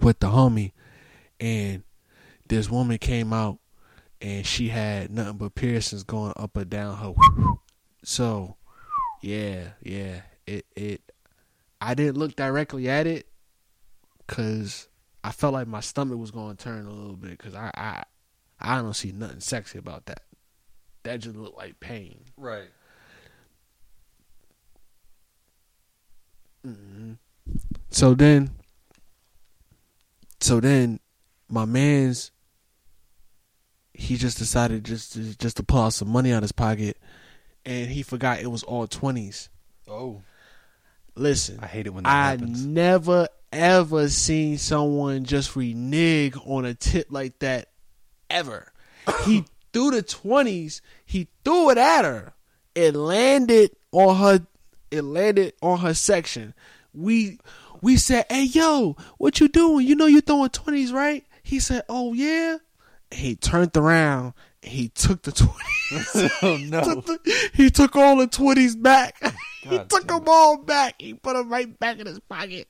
[0.00, 0.72] with the homie,
[1.40, 1.82] and
[2.48, 3.58] this woman came out,
[4.20, 7.14] and she had nothing but piercings going up and down her.
[8.04, 8.56] So,
[9.20, 10.22] yeah, yeah.
[10.46, 11.00] It it.
[11.82, 13.26] I didn't look directly at it,
[14.28, 14.86] cause
[15.24, 18.04] I felt like my stomach was going to turn a little bit because I, I
[18.60, 20.22] I don't see nothing sexy about that.
[21.02, 22.20] That just looked like pain.
[22.36, 22.68] Right.
[26.64, 27.14] hmm
[27.90, 28.50] So then,
[30.40, 31.00] so then,
[31.48, 32.30] my man's
[33.94, 36.96] he just decided just to, just to pull out some money out of his pocket,
[37.66, 39.48] and he forgot it was all twenties.
[39.88, 40.22] Oh,
[41.14, 42.64] Listen, I hate it when that I happens.
[42.64, 47.68] never ever seen someone just renege on a tip like that
[48.30, 48.72] ever.
[49.24, 52.32] he threw the twenties, he threw it at her.
[52.74, 54.46] It landed on her
[54.90, 56.54] it landed on her section.
[56.94, 57.38] We
[57.82, 59.86] we said, Hey yo, what you doing?
[59.86, 61.24] You know you throwing twenties, right?
[61.42, 62.58] He said, Oh yeah.
[63.10, 64.32] He turned around
[64.62, 66.32] he took the twenties.
[66.42, 66.82] oh no!
[66.82, 69.16] took the- he took all the twenties back.
[69.62, 70.94] he took them all back.
[70.98, 72.68] He put them right back in his pocket.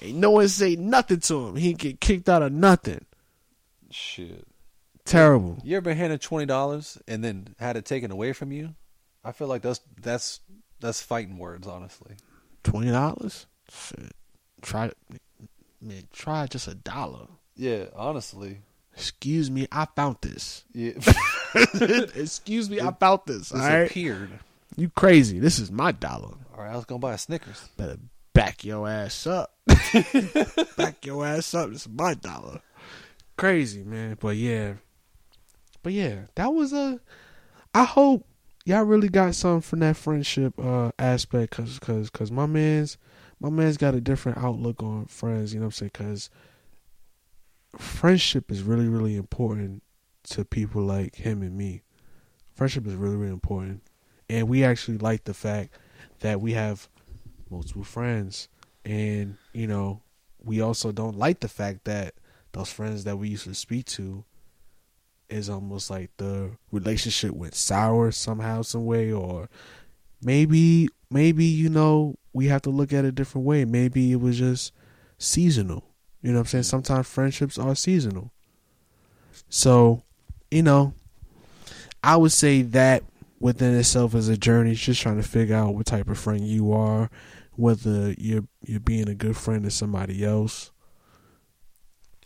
[0.00, 1.56] Ain't no one say nothing to him.
[1.56, 3.04] He get kicked out of nothing.
[3.90, 4.46] Shit.
[5.04, 5.58] Terrible.
[5.64, 8.74] You ever been handed twenty dollars and then had it taken away from you?
[9.24, 10.40] I feel like that's that's
[10.80, 12.16] that's fighting words, honestly.
[12.62, 13.46] Twenty dollars.
[13.70, 14.12] Shit.
[14.60, 14.90] Try
[15.80, 16.02] man.
[16.12, 17.26] Try just a dollar.
[17.56, 18.58] Yeah, honestly.
[18.98, 19.68] Excuse me.
[19.70, 20.64] I found this.
[20.72, 20.92] Yeah.
[22.14, 22.80] Excuse me.
[22.80, 23.52] I found this.
[23.52, 23.88] All right.
[23.88, 24.30] appeared.
[24.76, 25.38] You crazy?
[25.38, 26.34] This is my dollar.
[26.56, 27.68] All right, I was gonna buy a Snickers.
[27.76, 27.98] Better
[28.34, 29.54] back your ass up.
[30.76, 31.70] back your ass up.
[31.70, 32.60] This is my dollar.
[33.36, 34.16] Crazy, man.
[34.20, 34.74] But yeah.
[35.84, 37.00] But yeah, that was a.
[37.72, 38.26] I hope
[38.64, 42.98] y'all really got something from that friendship uh aspect, cause, cause, cause my man's,
[43.38, 45.54] my man's got a different outlook on friends.
[45.54, 45.90] You know what I'm saying?
[45.94, 46.30] Cause
[47.76, 49.82] friendship is really, really important
[50.24, 51.82] to people like him and me.
[52.54, 53.82] Friendship is really, really important,
[54.28, 55.74] and we actually like the fact
[56.20, 56.88] that we have
[57.50, 58.48] multiple friends.
[58.84, 60.02] And you know
[60.42, 62.14] we also don't like the fact that
[62.52, 64.24] those friends that we used to speak to
[65.28, 69.48] is almost like the relationship went sour somehow some way or
[70.22, 73.64] maybe maybe you know we have to look at it a different way.
[73.64, 74.72] Maybe it was just
[75.18, 75.87] seasonal
[76.22, 76.64] you know what i'm saying?
[76.64, 78.32] Sometimes friendships are seasonal.
[79.48, 80.02] So
[80.50, 80.94] you know
[82.02, 83.02] i would say that
[83.40, 86.72] within itself is a journey just trying to figure out what type of friend you
[86.72, 87.10] are
[87.56, 90.70] whether you're you're being a good friend to somebody else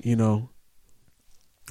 [0.02, 0.50] you know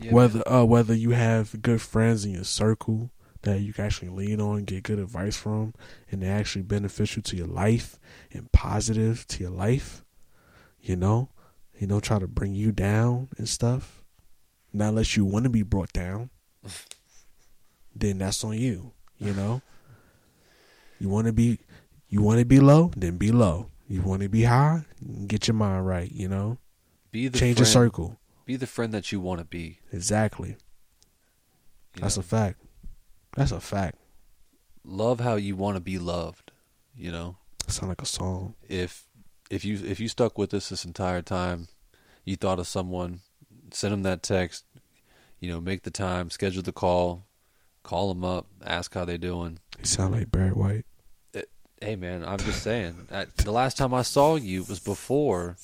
[0.02, 3.12] Yeah, whether uh whether you have good friends in your circle
[3.44, 5.74] that you can actually lean on and get good advice from
[6.12, 8.00] and they're actually beneficial to your life
[8.32, 10.04] and positive to your life
[10.82, 11.30] you know
[11.82, 14.04] you know try to bring you down and stuff.
[14.72, 16.30] Not unless you want to be brought down.
[17.96, 19.62] Then that's on you you know?
[21.00, 21.58] You want to be
[22.08, 23.68] you want to be low then be low.
[23.88, 24.86] You want to be high
[25.26, 26.60] get your mind right you know?
[27.12, 28.20] Be the change friend, your circle.
[28.46, 29.80] Be the friend that you want to be.
[29.92, 30.50] exactly.
[31.96, 32.22] You that's know?
[32.22, 32.62] a fact.
[33.36, 33.98] That's a fact.
[34.86, 36.52] Love how you want to be loved.
[36.96, 38.54] You know, sound like a song.
[38.70, 39.08] If
[39.52, 41.68] if you if you stuck with us this entire time,
[42.26, 43.20] you thought of someone,
[43.72, 44.66] send them that text.
[45.40, 47.26] You know, make the time, schedule the call,
[47.84, 49.60] call them up, ask how they're doing.
[49.80, 50.86] you sound like Barry White
[51.84, 53.08] Hey man, I'm just saying.
[53.12, 55.58] I, the last time I saw you was before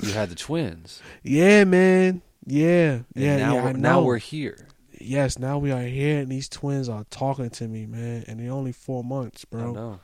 [0.00, 1.02] you had the twins.
[1.24, 4.68] yeah man yeah And yeah now yeah we're, now we're here.
[5.00, 8.52] yes now we are here and these twins are talking to me man and they're
[8.52, 10.00] only four months I bro know.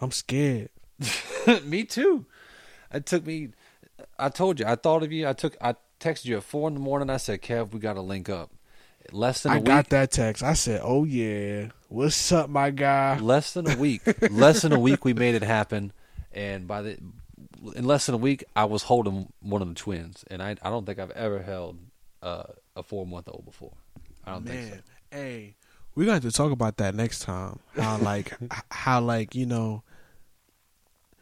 [0.00, 0.70] i'm scared
[1.64, 2.24] me too.
[2.92, 3.50] It took me.
[4.18, 4.66] I told you.
[4.66, 5.28] I thought of you.
[5.28, 5.56] I took.
[5.60, 7.10] I texted you at four in the morning.
[7.10, 8.50] I said, "Kev, we got to link up."
[9.10, 9.68] Less than a i week.
[9.68, 13.74] I got that text i said oh yeah what's up my guy Less than a
[13.78, 14.02] week.
[14.30, 15.02] less than a week.
[15.02, 15.92] We made it happen,
[16.30, 16.98] and by the
[17.74, 20.68] in less than a week, I was holding one of the twins, and I I
[20.68, 21.78] don't think I've ever held
[22.22, 22.44] uh,
[22.76, 23.72] a four month old before.
[24.26, 24.70] I don't think so.
[24.70, 25.54] man hey
[25.94, 28.32] we're going to have to talk about that next time how like
[28.70, 29.82] how like you know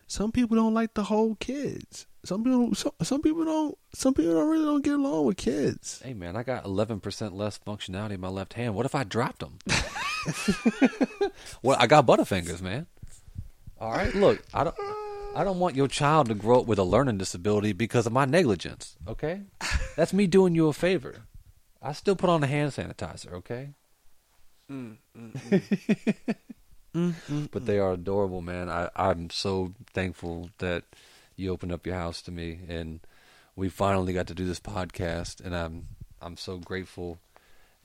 [0.06, 4.34] some people don't like the whole kids some people some, some people don't some people
[4.34, 8.12] don't really don't get along with kids Hey man, I got eleven percent less functionality
[8.12, 8.74] in my left hand.
[8.74, 9.58] What if I dropped them?
[11.62, 12.86] well, I got butterfingers, man.
[13.80, 14.76] All right, look, I don't,
[15.34, 18.24] I don't want your child to grow up with a learning disability because of my
[18.24, 18.96] negligence.
[19.06, 19.42] Okay,
[19.96, 21.22] that's me doing you a favor.
[21.82, 23.32] I still put on the hand sanitizer.
[23.34, 23.70] Okay,
[24.70, 26.36] mm, mm, mm.
[26.96, 27.44] Mm-hmm.
[27.52, 28.70] but they are adorable, man.
[28.70, 30.84] I, I'm so thankful that
[31.36, 33.00] you opened up your house to me, and
[33.54, 35.88] we finally got to do this podcast, and I'm
[36.22, 37.18] I'm so grateful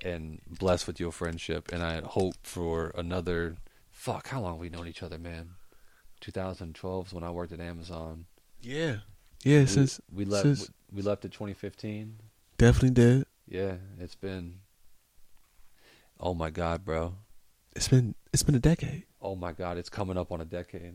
[0.04, 3.58] and blessed with your friendship, and I hope for another.
[3.92, 5.52] Fuck, how long have we known each other, man?
[6.22, 8.26] 2012 is when I worked at Amazon.
[8.62, 8.98] yeah
[9.44, 12.18] Yeah, We- since we left since- we left at 2015.
[12.58, 13.26] definitely did.
[13.48, 14.60] Yeah, it's been.
[16.20, 17.16] Oh my god, bro!
[17.76, 19.04] It's been it's been a decade.
[19.22, 20.94] Oh my god, it's coming up on a decade.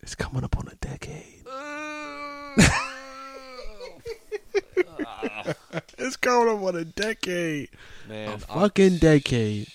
[0.00, 1.44] It's coming up on a decade.
[5.98, 7.70] It's coming up on a decade.
[8.08, 9.68] Man, A fucking decade.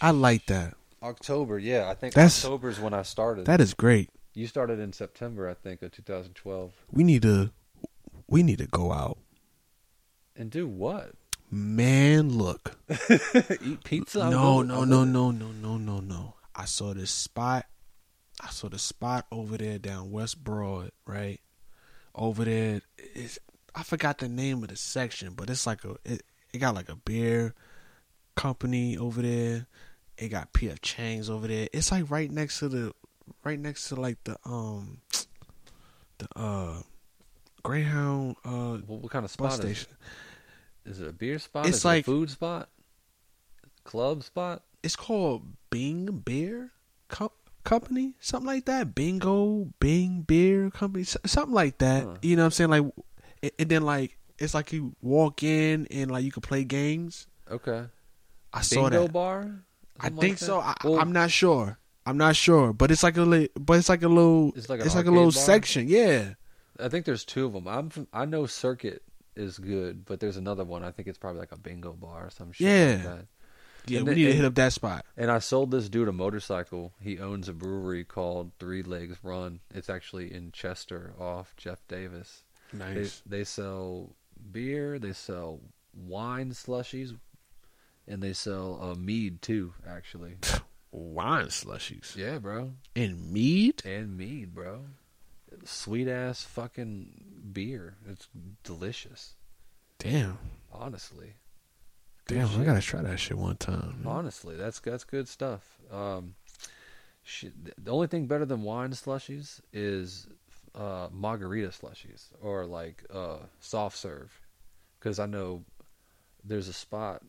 [0.00, 0.74] I like that.
[1.02, 3.46] October, yeah, I think That's- October is when I started.
[3.46, 4.10] That is great.
[4.34, 6.72] you started in September, I think, of 2012.
[6.92, 7.50] We need to
[8.28, 9.18] we need to go out.
[10.36, 11.12] And do what?
[11.54, 12.76] Man, look.
[13.62, 14.28] Eat pizza?
[14.28, 16.34] No, no, no, no, no, no, no, no.
[16.52, 17.66] I saw this spot.
[18.40, 21.40] I saw the spot over there down West Broad, right?
[22.12, 23.38] Over there, it's,
[23.72, 26.88] I forgot the name of the section, but it's like a it, it got like
[26.88, 27.54] a beer
[28.34, 29.68] company over there.
[30.18, 31.68] It got PF Chang's over there.
[31.72, 32.92] It's like right next to the
[33.44, 35.02] right next to like the um
[36.18, 36.82] the uh
[37.62, 39.88] Greyhound uh What, what kind of spot bus is it?
[40.84, 41.66] Is it a beer spot?
[41.66, 42.68] It's is like- it a food spot?
[43.84, 44.62] Club spot?
[44.82, 46.72] it's called Bing Beer
[47.08, 47.32] Co-
[47.64, 48.94] Company, something like that.
[48.94, 52.04] Bingo Bing Beer Company, something like that.
[52.04, 52.14] Huh.
[52.22, 52.70] You know what I'm saying?
[52.70, 52.84] Like,
[53.58, 57.26] and- then like it's like you walk in and like you can play games.
[57.50, 57.84] Okay.
[58.52, 59.12] I saw Bingo that.
[59.12, 59.64] bar?
[60.00, 60.60] I think like so.
[60.60, 61.78] I, Well, I'm not sure.
[62.06, 64.80] I'm not sure, but it's like a li- but it's like a little It's like
[64.80, 65.32] it's like a little bar?
[65.32, 65.88] section.
[65.88, 66.34] Yeah.
[66.78, 67.66] I think there's two of them.
[67.68, 69.02] I'm from, I know Circuit
[69.36, 70.84] is good, but there's another one.
[70.84, 72.94] I think it's probably like a bingo bar or some shit Yeah.
[72.94, 73.26] like that.
[73.86, 75.04] Yeah, And we need to hit up that spot.
[75.16, 76.94] And I sold this dude a motorcycle.
[77.00, 79.60] He owns a brewery called Three Legs Run.
[79.74, 82.44] It's actually in Chester off Jeff Davis.
[82.72, 84.16] They, they sell
[84.50, 85.60] beer, they sell
[85.94, 87.14] wine slushies,
[88.08, 90.36] and they sell uh, mead too, actually.
[90.90, 92.72] Wine slushies Yeah, bro.
[92.96, 93.82] and mead.
[93.84, 94.84] And mead, bro.
[95.64, 97.96] Sweet ass fucking beer.
[98.08, 98.28] It's
[98.62, 99.34] delicious.
[99.98, 100.38] Damn,
[100.72, 101.34] Honestly.
[102.26, 104.00] Good damn, I gotta try that shit one time.
[104.02, 104.12] man.
[104.12, 105.78] Honestly, that's that's good stuff.
[105.90, 106.34] Um,
[107.22, 107.52] shit,
[107.82, 110.26] the only thing better than wine slushies is
[110.74, 114.40] uh, margarita slushies or like uh, soft serve,
[114.98, 115.64] because I know
[116.42, 117.22] there's a spot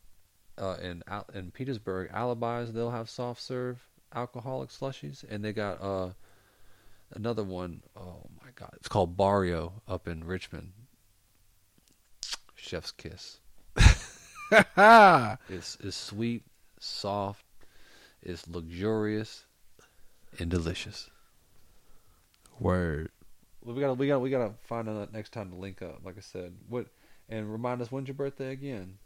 [0.58, 2.72] uh, in in Petersburg, Alibis.
[2.72, 6.10] They'll have soft serve alcoholic slushies, and they got uh,
[7.14, 7.82] another one.
[7.96, 10.72] Oh my god, it's called Barrio up in Richmond.
[12.56, 13.40] Chef's kiss.
[15.50, 16.44] It's is sweet,
[16.80, 17.44] soft,
[18.22, 19.46] it's luxurious,
[20.40, 21.10] and delicious.
[22.60, 23.10] Word.
[23.64, 26.02] Well, we gotta we gotta we gotta find out next time to link up.
[26.06, 26.88] Like I said, what
[27.28, 28.98] and remind us when's your birthday again?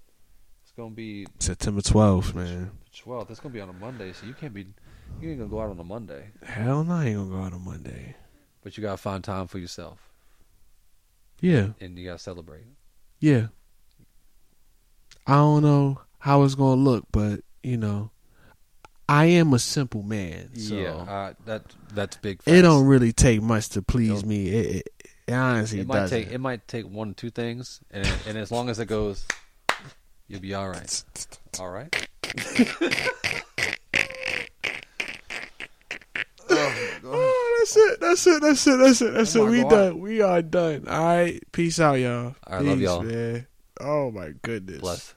[0.63, 2.71] It's gonna be September 12th, man.
[2.95, 3.31] twelfth.
[3.31, 4.67] It's gonna be on a Monday, so you can't be
[5.21, 6.29] you ain't gonna go out on a Monday.
[6.43, 8.15] Hell no, I ain't gonna go out on Monday.
[8.63, 9.99] But you gotta find time for yourself
[11.41, 12.65] Yeah, and you gotta celebrate.
[13.19, 13.47] yeah.
[15.27, 18.09] I don't know how it's gonna look, but you know,
[19.07, 22.41] I am a simple man, so yeah, uh, that that's big.
[22.45, 24.47] it don't really take much to please me.
[24.49, 24.89] It, it,
[25.27, 26.23] it honestly It might doesn't.
[26.23, 29.25] take it might take one or two things, and and as long as it goes,
[30.27, 31.03] you'll be all right.
[31.59, 32.07] All right.
[36.51, 37.99] Oh, that's it.
[38.01, 38.41] That's it.
[38.41, 38.77] That's it.
[38.77, 39.13] That's it.
[39.13, 39.49] That's Oh it.
[39.49, 39.69] We God.
[39.69, 39.99] done.
[39.99, 40.87] We are done.
[40.87, 41.41] All right.
[41.51, 42.35] Peace out, y'all.
[42.47, 43.01] All right, love y'all.
[43.03, 43.47] man.
[43.79, 44.79] Oh my goodness.
[44.79, 45.15] Bless.